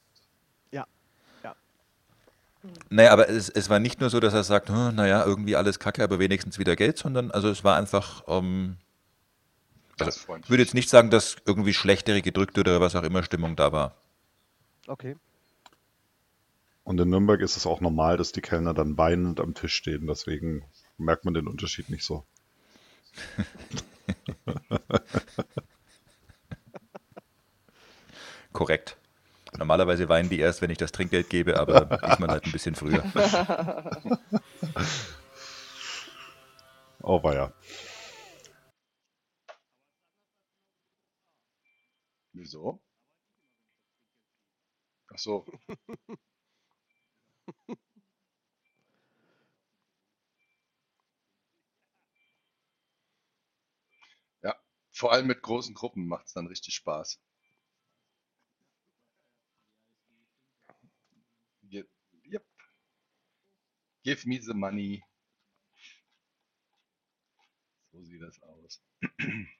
Ja, 2.63 2.69
ja. 2.69 2.75
Naja, 2.89 3.11
aber 3.13 3.29
es, 3.29 3.49
es 3.49 3.69
war 3.69 3.79
nicht 3.79 4.01
nur 4.01 4.09
so, 4.09 4.19
dass 4.19 4.33
er 4.33 4.43
sagt, 4.43 4.69
"Hm, 4.69 4.95
naja, 4.95 5.25
irgendwie 5.25 5.55
alles 5.55 5.79
kacke, 5.79 6.03
aber 6.03 6.19
wenigstens 6.19 6.59
wieder 6.59 6.75
Geld, 6.75 6.97
sondern 6.97 7.31
also 7.31 7.49
es 7.49 7.63
war 7.63 7.75
einfach, 7.77 8.23
ähm, 8.27 8.77
also, 9.99 10.19
ich 10.41 10.49
würde 10.49 10.63
jetzt 10.63 10.73
nicht 10.75 10.89
sagen, 10.89 11.09
dass 11.09 11.37
irgendwie 11.45 11.73
schlechtere, 11.73 12.21
gedrückte 12.21 12.61
oder 12.61 12.79
was 12.81 12.95
auch 12.95 13.03
immer 13.03 13.23
Stimmung 13.23 13.55
da 13.55 13.71
war. 13.71 13.95
Okay. 14.87 15.15
Und 16.83 16.99
in 17.01 17.09
Nürnberg 17.09 17.41
ist 17.41 17.57
es 17.57 17.65
auch 17.65 17.81
normal, 17.81 18.17
dass 18.17 18.31
die 18.31 18.41
Kellner 18.41 18.73
dann 18.73 18.97
weinend 18.97 19.39
am 19.41 19.53
Tisch 19.53 19.73
stehen. 19.73 20.07
Deswegen 20.07 20.63
merkt 20.97 21.25
man 21.25 21.33
den 21.33 21.47
Unterschied 21.47 21.89
nicht 21.89 22.05
so. 22.05 22.23
Korrekt. 28.53 28.97
Normalerweise 29.57 30.07
weinen 30.09 30.29
die 30.29 30.39
erst, 30.39 30.61
wenn 30.61 30.69
ich 30.69 30.77
das 30.77 30.91
Trinkgeld 30.91 31.29
gebe, 31.29 31.59
aber 31.59 31.85
diesmal 32.07 32.29
halt 32.29 32.45
ein 32.45 32.51
bisschen 32.51 32.75
früher. 32.75 33.03
Oh, 37.03 37.23
war 37.23 37.33
ja. 37.33 37.51
Wieso? 42.33 42.79
Ach 45.13 45.17
so. 45.17 45.45
Ja, 54.41 54.55
vor 54.91 55.11
allem 55.11 55.27
mit 55.27 55.41
großen 55.43 55.73
Gruppen 55.75 56.07
macht 56.07 56.25
es 56.27 56.33
dann 56.33 56.47
richtig 56.47 56.73
Spaß. 56.75 57.19
Give 64.07 64.25
me 64.25 64.39
the 64.39 64.53
money. 64.53 65.03
So 67.91 68.01
sieht 68.03 68.21
das 68.21 68.41
aus. 68.41 68.81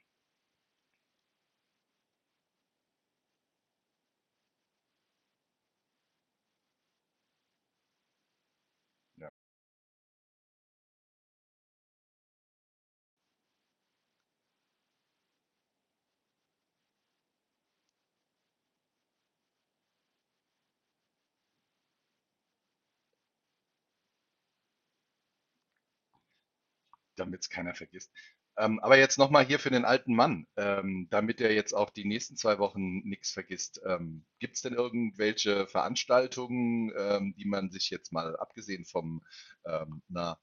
Damit 27.18 27.42
es 27.42 27.50
keiner 27.50 27.76
vergisst. 27.76 28.12
Ähm, 28.58 28.80
aber 28.80 28.98
jetzt 28.98 29.20
nochmal 29.20 29.46
hier 29.46 29.60
für 29.60 29.70
den 29.70 29.86
alten 29.86 30.16
Mann, 30.16 30.48
ähm, 30.56 31.08
damit 31.12 31.42
er 31.42 31.54
jetzt 31.54 31.74
auch 31.74 31.92
die 31.92 32.06
nächsten 32.06 32.38
zwei 32.38 32.58
Wochen 32.58 33.00
nichts 33.08 33.32
vergisst. 33.32 33.82
Ähm, 33.86 34.26
Gibt 34.40 34.56
es 34.56 34.62
denn 34.64 34.74
irgendwelche 34.74 35.68
Veranstaltungen, 35.68 36.92
ähm, 36.98 37.36
die 37.38 37.46
man 37.46 37.70
sich 37.70 37.92
jetzt 37.92 38.12
mal 38.12 38.36
abgesehen 38.38 38.86
vom 38.86 39.24
ähm, 39.66 40.02
na, 40.08 40.40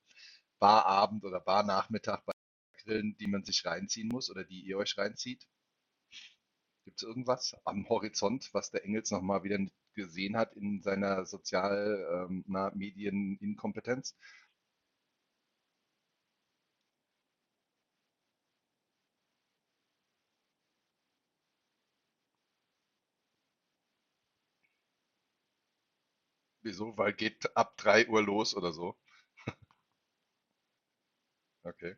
Barabend 0.60 1.24
oder 1.24 1.40
Barnachmittag 1.40 2.22
bei 2.24 2.32
Grillen, 2.84 3.16
die 3.18 3.26
man 3.26 3.44
sich 3.44 3.64
reinziehen 3.64 4.08
muss 4.08 4.30
oder 4.30 4.44
die 4.44 4.60
ihr 4.60 4.78
euch 4.78 4.96
reinzieht? 4.96 5.48
Gibt 6.84 7.02
es 7.02 7.08
irgendwas 7.08 7.56
am 7.64 7.88
Horizont, 7.88 8.50
was 8.52 8.70
der 8.70 8.84
Engels 8.84 9.10
nochmal 9.10 9.42
wieder 9.42 9.58
gesehen 9.94 10.36
hat 10.36 10.54
in 10.54 10.82
seiner 10.82 11.26
sozial 11.26 12.28
ähm, 12.30 12.44
Wieso? 26.64 26.98
Weil 26.98 27.12
geht 27.12 27.56
ab 27.56 27.76
3 27.76 28.08
Uhr 28.08 28.20
los 28.20 28.56
oder 28.56 28.72
so? 28.72 28.96
Okay. 31.66 31.94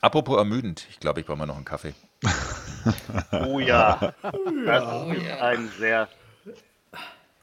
Apropos 0.00 0.38
ermüdend, 0.38 0.86
ich 0.90 1.00
glaube, 1.00 1.20
ich 1.20 1.26
brauche 1.26 1.38
mal 1.38 1.46
noch 1.46 1.56
einen 1.56 1.64
Kaffee. 1.64 1.94
Oh 3.32 3.58
ja, 3.58 4.14
das 4.64 4.84
Oh 4.84 5.12
ist 5.12 5.30
ein 5.42 5.70
sehr, 5.78 6.08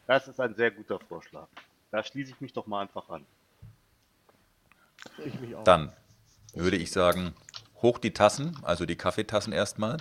das 0.08 0.28
ist 0.28 0.40
ein 0.40 0.56
sehr 0.56 0.72
guter 0.72 1.00
Vorschlag. 1.00 1.48
Da 1.92 2.04
schließe 2.04 2.32
ich 2.32 2.42
mich 2.42 2.54
doch 2.54 2.66
mal 2.66 2.82
einfach 2.82 3.08
an. 3.10 3.24
Ich 5.24 5.40
mich 5.40 5.54
auch. 5.56 5.64
Dann 5.64 5.92
würde 6.56 6.78
ich 6.78 6.92
sagen, 6.92 7.36
hoch 7.84 8.00
die 8.00 8.14
Tassen, 8.14 8.58
also 8.64 8.88
die 8.88 8.96
Kaffeetassen 8.96 9.54
erstmal. 9.54 9.98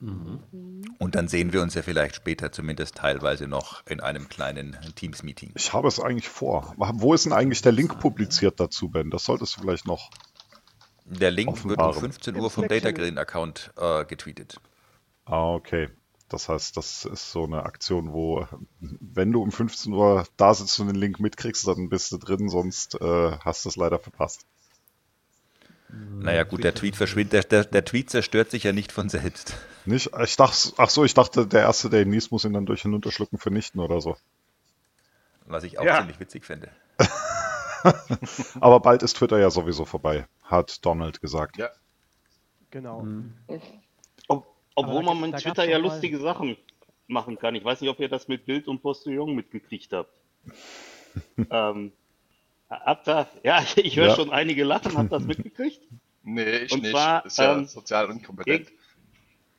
Und 0.00 1.14
dann 1.14 1.28
sehen 1.28 1.52
wir 1.52 1.60
uns 1.60 1.74
ja 1.74 1.82
vielleicht 1.82 2.16
später 2.16 2.52
zumindest 2.52 2.96
teilweise 2.96 3.46
noch 3.46 3.86
in 3.86 4.00
einem 4.00 4.30
kleinen 4.30 4.76
Teams-Meeting. 4.94 5.52
Ich 5.54 5.74
habe 5.74 5.88
es 5.88 6.00
eigentlich 6.00 6.28
vor. 6.28 6.74
Wo 6.76 7.12
ist 7.12 7.26
denn 7.26 7.34
eigentlich 7.34 7.60
der 7.60 7.72
Link 7.72 8.00
publiziert 8.00 8.58
dazu, 8.58 8.88
Ben? 8.88 9.10
Das 9.10 9.24
solltest 9.26 9.56
du 9.56 9.60
vielleicht 9.60 9.86
noch. 9.86 10.10
Der 11.10 11.30
Link 11.32 11.64
wird 11.64 11.78
um 11.78 11.84
Offenbaren. 11.86 12.00
15 12.12 12.34
Im 12.36 12.40
Uhr 12.42 12.50
vom 12.50 12.64
Slack-Channel. 12.66 13.10
Data 13.10 13.20
Account 13.20 13.72
äh, 13.76 14.04
getweetet. 14.04 14.60
Ah, 15.24 15.52
okay. 15.54 15.88
Das 16.28 16.48
heißt, 16.48 16.76
das 16.76 17.04
ist 17.04 17.32
so 17.32 17.44
eine 17.44 17.64
Aktion, 17.64 18.12
wo, 18.12 18.46
wenn 18.78 19.32
du 19.32 19.42
um 19.42 19.50
15 19.50 19.92
Uhr 19.92 20.24
da 20.36 20.54
sitzt 20.54 20.78
und 20.78 20.86
den 20.86 20.94
Link 20.94 21.18
mitkriegst, 21.18 21.66
dann 21.66 21.88
bist 21.88 22.12
du 22.12 22.18
drin, 22.18 22.48
sonst 22.48 23.00
äh, 23.00 23.32
hast 23.44 23.64
du 23.64 23.68
es 23.68 23.74
leider 23.76 23.98
verpasst. 23.98 24.46
Naja, 25.88 26.44
gut, 26.44 26.62
der 26.62 26.72
Tweet 26.72 26.94
verschwindet, 26.94 27.32
der, 27.32 27.42
der, 27.42 27.64
der 27.64 27.84
Tweet 27.84 28.10
zerstört 28.10 28.52
sich 28.52 28.62
ja 28.62 28.70
nicht 28.70 28.92
von 28.92 29.08
selbst. 29.08 29.56
Nicht? 29.86 30.10
Ich 30.22 30.36
dachte, 30.36 30.72
ach 30.76 30.88
so, 30.88 31.04
ich 31.04 31.14
dachte, 31.14 31.48
der 31.48 31.62
Erste, 31.62 31.90
der 31.90 32.02
ihn 32.02 32.12
liest, 32.12 32.30
muss 32.30 32.44
ihn 32.44 32.52
dann 32.52 32.66
durch 32.66 32.82
Hinunterschlucken 32.82 33.38
vernichten 33.38 33.80
oder 33.80 34.00
so. 34.00 34.16
Was 35.46 35.64
ich 35.64 35.80
auch 35.80 35.84
Ja. 35.84 35.98
ziemlich 35.98 36.20
witzig 36.20 36.44
finde. 36.46 36.68
Aber 38.60 38.80
bald 38.80 39.02
ist 39.02 39.16
Twitter 39.16 39.38
ja 39.38 39.50
sowieso 39.50 39.84
vorbei, 39.84 40.26
hat 40.42 40.84
Donald 40.84 41.20
gesagt. 41.20 41.56
Ja, 41.58 41.70
Genau. 42.70 43.04
Ob, 44.28 44.46
obwohl 44.74 45.04
da 45.04 45.14
man 45.14 45.30
mit 45.30 45.40
Twitter 45.40 45.68
ja 45.68 45.78
lustige 45.78 46.18
Sachen 46.18 46.56
machen 47.08 47.38
kann. 47.38 47.54
Ich 47.54 47.64
weiß 47.64 47.80
nicht, 47.80 47.90
ob 47.90 47.98
ihr 48.00 48.08
das 48.08 48.28
mit 48.28 48.46
Bild 48.46 48.68
und 48.68 48.80
Postillon 48.80 49.34
mitgekriegt 49.34 49.92
habt. 49.92 50.12
ähm, 51.50 51.92
habt 52.70 53.08
ihr, 53.08 53.26
ja, 53.42 53.64
ich 53.76 53.96
höre 53.96 54.08
Ja. 54.08 54.14
schon 54.14 54.30
einige 54.30 54.64
lachen, 54.64 54.96
habt 54.96 55.12
ihr 55.12 55.18
das 55.18 55.26
mitgekriegt? 55.26 55.80
nee, 56.22 56.58
ich 56.58 56.72
Und 56.72 56.82
nicht. 56.82 56.92
zwar, 56.92 57.26
ist 57.26 57.38
ja 57.38 57.56
ähm, 57.56 57.66
sozial 57.66 58.10
inkompetent. 58.10 58.68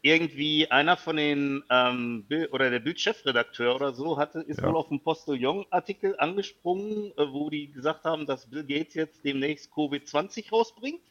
Irg 0.03 0.21
irgendwie 0.21 0.69
einer 0.71 0.97
von 0.97 1.15
den 1.15 1.63
ähm, 1.69 2.25
oder 2.51 2.69
der 2.69 2.79
Bildchefredakteur 2.79 3.75
oder 3.75 3.93
so 3.93 4.17
hatte, 4.17 4.39
ist 4.41 4.59
Ja. 4.61 4.67
wohl 4.67 4.77
auf 4.77 4.89
einen 4.89 5.01
Postillon-Artikel 5.01 6.15
angesprungen, 6.17 7.11
äh, 7.17 7.31
wo 7.31 7.49
die 7.49 7.71
gesagt 7.71 8.03
haben, 8.03 8.25
dass 8.25 8.49
Bill 8.49 8.63
Gates 8.65 8.95
jetzt 8.95 9.23
demnächst 9.23 9.71
Covid-20 9.71 10.51
rausbringt. 10.51 11.01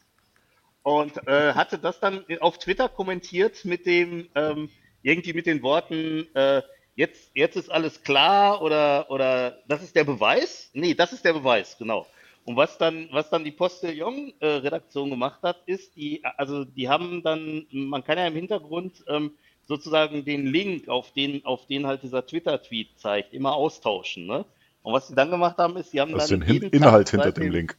Und 0.83 1.17
äh, 1.29 1.53
hatte 1.53 1.79
das 1.79 2.01
dann 2.01 2.25
auf 2.41 2.59
Twitter 2.59 2.89
kommentiert 2.89 3.65
mit 3.65 3.85
dem, 3.87 4.29
ähm, 4.35 4.71
irgendwie 5.03 5.35
mit 5.35 5.47
den 5.47 5.63
Worten, 5.63 6.27
äh, 6.35 6.63
jetzt, 6.95 7.31
jetzt 7.35 7.57
ist 7.57 7.71
alles 7.71 8.03
klar 8.03 8.63
oder, 8.63 9.11
oder 9.11 9.59
das 9.69 9.83
ist 9.83 9.95
der 9.95 10.05
Beweis? 10.05 10.71
Nee, 10.73 10.95
das 10.95 11.13
ist 11.13 11.25
der 11.25 11.35
Beweis, 11.35 11.77
genau. 11.79 12.07
Und 12.45 12.57
was 12.57 12.79
dann, 12.79 13.09
was 13.13 13.31
dann 13.31 13.45
die 13.45 13.51
Postillon-Redaktion 13.51 15.11
gemacht 15.11 15.41
hat, 15.43 15.59
ist, 15.67 15.95
die, 15.97 16.25
also 16.37 16.65
die 16.65 16.89
haben 16.89 17.23
dann, 17.23 17.67
man 17.71 18.03
kann 18.03 18.19
ja 18.19 18.27
im 18.27 18.35
Hintergrund 18.35 19.05
ähm, 19.09 19.33
sozusagen 19.63 20.25
den 20.25 20.47
Link, 20.47 20.89
auf 20.89 21.13
den, 21.13 21.45
auf 21.45 21.67
den 21.67 21.87
halt 21.87 22.03
dieser 22.03 22.27
Twitter-Tweet 22.27 22.99
zeigt, 22.99 23.35
immer 23.35 23.53
austauschen. 23.53 24.27
Ne? 24.27 24.45
Und 24.83 24.93
was 24.95 25.09
sie 25.09 25.15
dann 25.15 25.31
gemacht 25.31 25.59
haben, 25.59 25.77
ist, 25.77 25.91
sie 25.91 26.01
haben 26.01 26.15
Also 26.15 26.37
dann 26.37 26.41
den 26.41 26.47
Hin 26.47 26.55
jeden 26.55 26.71
Inhalt 26.71 27.09
Tag 27.09 27.25
hinter 27.25 27.33
dem 27.41 27.53
Link. 27.53 27.77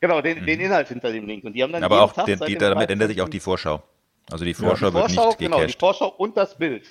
Genau, 0.00 0.22
den, 0.22 0.46
den 0.46 0.60
Inhalt 0.60 0.88
hinter 0.88 1.12
dem 1.12 1.26
Link. 1.26 1.44
Und 1.44 1.52
die 1.52 1.62
haben 1.62 1.72
dann 1.72 1.84
Aber 1.84 1.96
jeden 1.96 2.08
auch 2.08 2.12
Tag 2.14 2.26
den, 2.26 2.40
die, 2.46 2.54
damit 2.56 2.88
ändert 2.88 3.08
sich 3.08 3.18
13. 3.18 3.20
auch 3.20 3.28
die 3.28 3.40
Vorschau. 3.40 3.82
Also 4.30 4.44
die 4.44 4.52
Die 4.52 4.54
Vorschau 4.54 4.92
wird 4.94 5.12
Vorschau, 5.12 5.26
nicht 5.28 5.38
genau, 5.38 5.56
die 5.56 5.62
gecached. 5.62 5.80
Vorschau 5.80 6.08
und 6.16 6.36
das 6.36 6.56
Bild. 6.56 6.86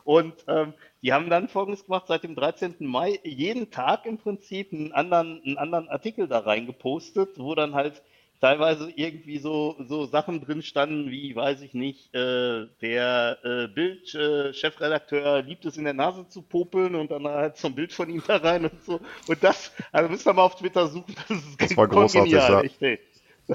Und 0.03 0.33
ähm, 0.47 0.73
die 1.07 1.13
haben 1.13 1.29
dann 1.29 1.47
folgendes 1.47 1.85
gemacht, 1.85 2.07
seit 2.07 2.23
dem 2.23 2.35
13. 2.35 2.75
Mai 2.79 3.17
jeden 3.23 3.71
Tag 3.71 4.05
im 4.05 4.17
Prinzip 4.17 4.73
einen 4.73 4.91
anderen, 4.91 5.41
einen 5.41 5.57
anderen 5.57 5.87
Artikel 5.87 6.27
da 6.27 6.39
reingepostet, 6.39 7.39
wo 7.39 7.55
dann 7.55 7.75
halt 7.75 8.01
teilweise 8.41 8.91
irgendwie 8.93 9.37
so, 9.37 9.77
so 9.87 10.05
Sachen 10.05 10.41
drin 10.41 10.61
standen, 10.61 11.09
wie, 11.09 11.33
weiß 11.33 11.61
ich 11.61 11.73
nicht, 11.73 12.13
äh, 12.13 12.67
der 12.81 13.37
äh, 13.41 13.67
Bild-Chefredakteur 13.69 15.43
liebt 15.43 15.63
es 15.63 15.77
in 15.77 15.85
der 15.85 15.93
Nase 15.93 16.27
zu 16.27 16.41
popeln 16.41 16.93
und 16.93 17.09
dann 17.09 17.25
halt 17.25 17.55
so 17.55 17.69
ein 17.69 17.75
Bild 17.75 17.93
von 17.93 18.09
ihm 18.09 18.21
da 18.27 18.35
rein 18.35 18.65
und 18.65 18.83
so. 18.83 18.99
Und 19.27 19.41
das, 19.41 19.71
also 19.93 20.09
müsst 20.09 20.27
ihr 20.27 20.33
mal 20.33 20.41
auf 20.41 20.57
Twitter 20.57 20.87
suchen, 20.87 21.15
das 21.29 21.37
ist 21.37 21.61
Das 21.61 21.77
war 21.77 21.87
großartig, 21.87 22.33
ja. 22.33 22.61
echt, 22.63 22.81
ey. 22.81 22.99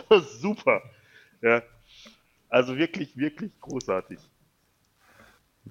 Das 0.09 0.25
ist 0.25 0.41
super. 0.41 0.81
Ja. 1.43 1.63
Also 2.49 2.79
wirklich, 2.79 3.15
wirklich 3.15 3.53
großartig. 3.61 4.21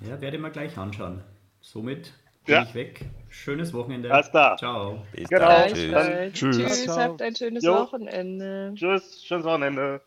Ja, 0.02 0.22
werde 0.22 0.38
ich 0.38 0.44
mir 0.44 0.52
gleich 0.52 0.78
anschauen. 0.78 1.24
Somit 1.62 2.14
Ja. 2.48 2.60
bin 2.62 2.68
ich 2.70 2.76
weg. 2.76 3.06
Schönes 3.30 3.74
Wochenende. 3.74 4.12
Alles 4.14 4.30
klar. 4.30 4.58
Ciao. 4.58 5.06
Bis 5.14 5.30
Genau. 5.30 5.68
Tschüss. 5.68 6.34
Tschüss. 6.34 6.58
Tschüss, 6.58 6.98
habt 6.98 7.22
ein 7.22 7.36
schönes 7.36 7.64
Jo. 7.64 7.74
Wochenende. 7.76 8.74
Tschüss, 8.76 9.24
schönes 9.24 9.46
Wochenende. 9.46 10.02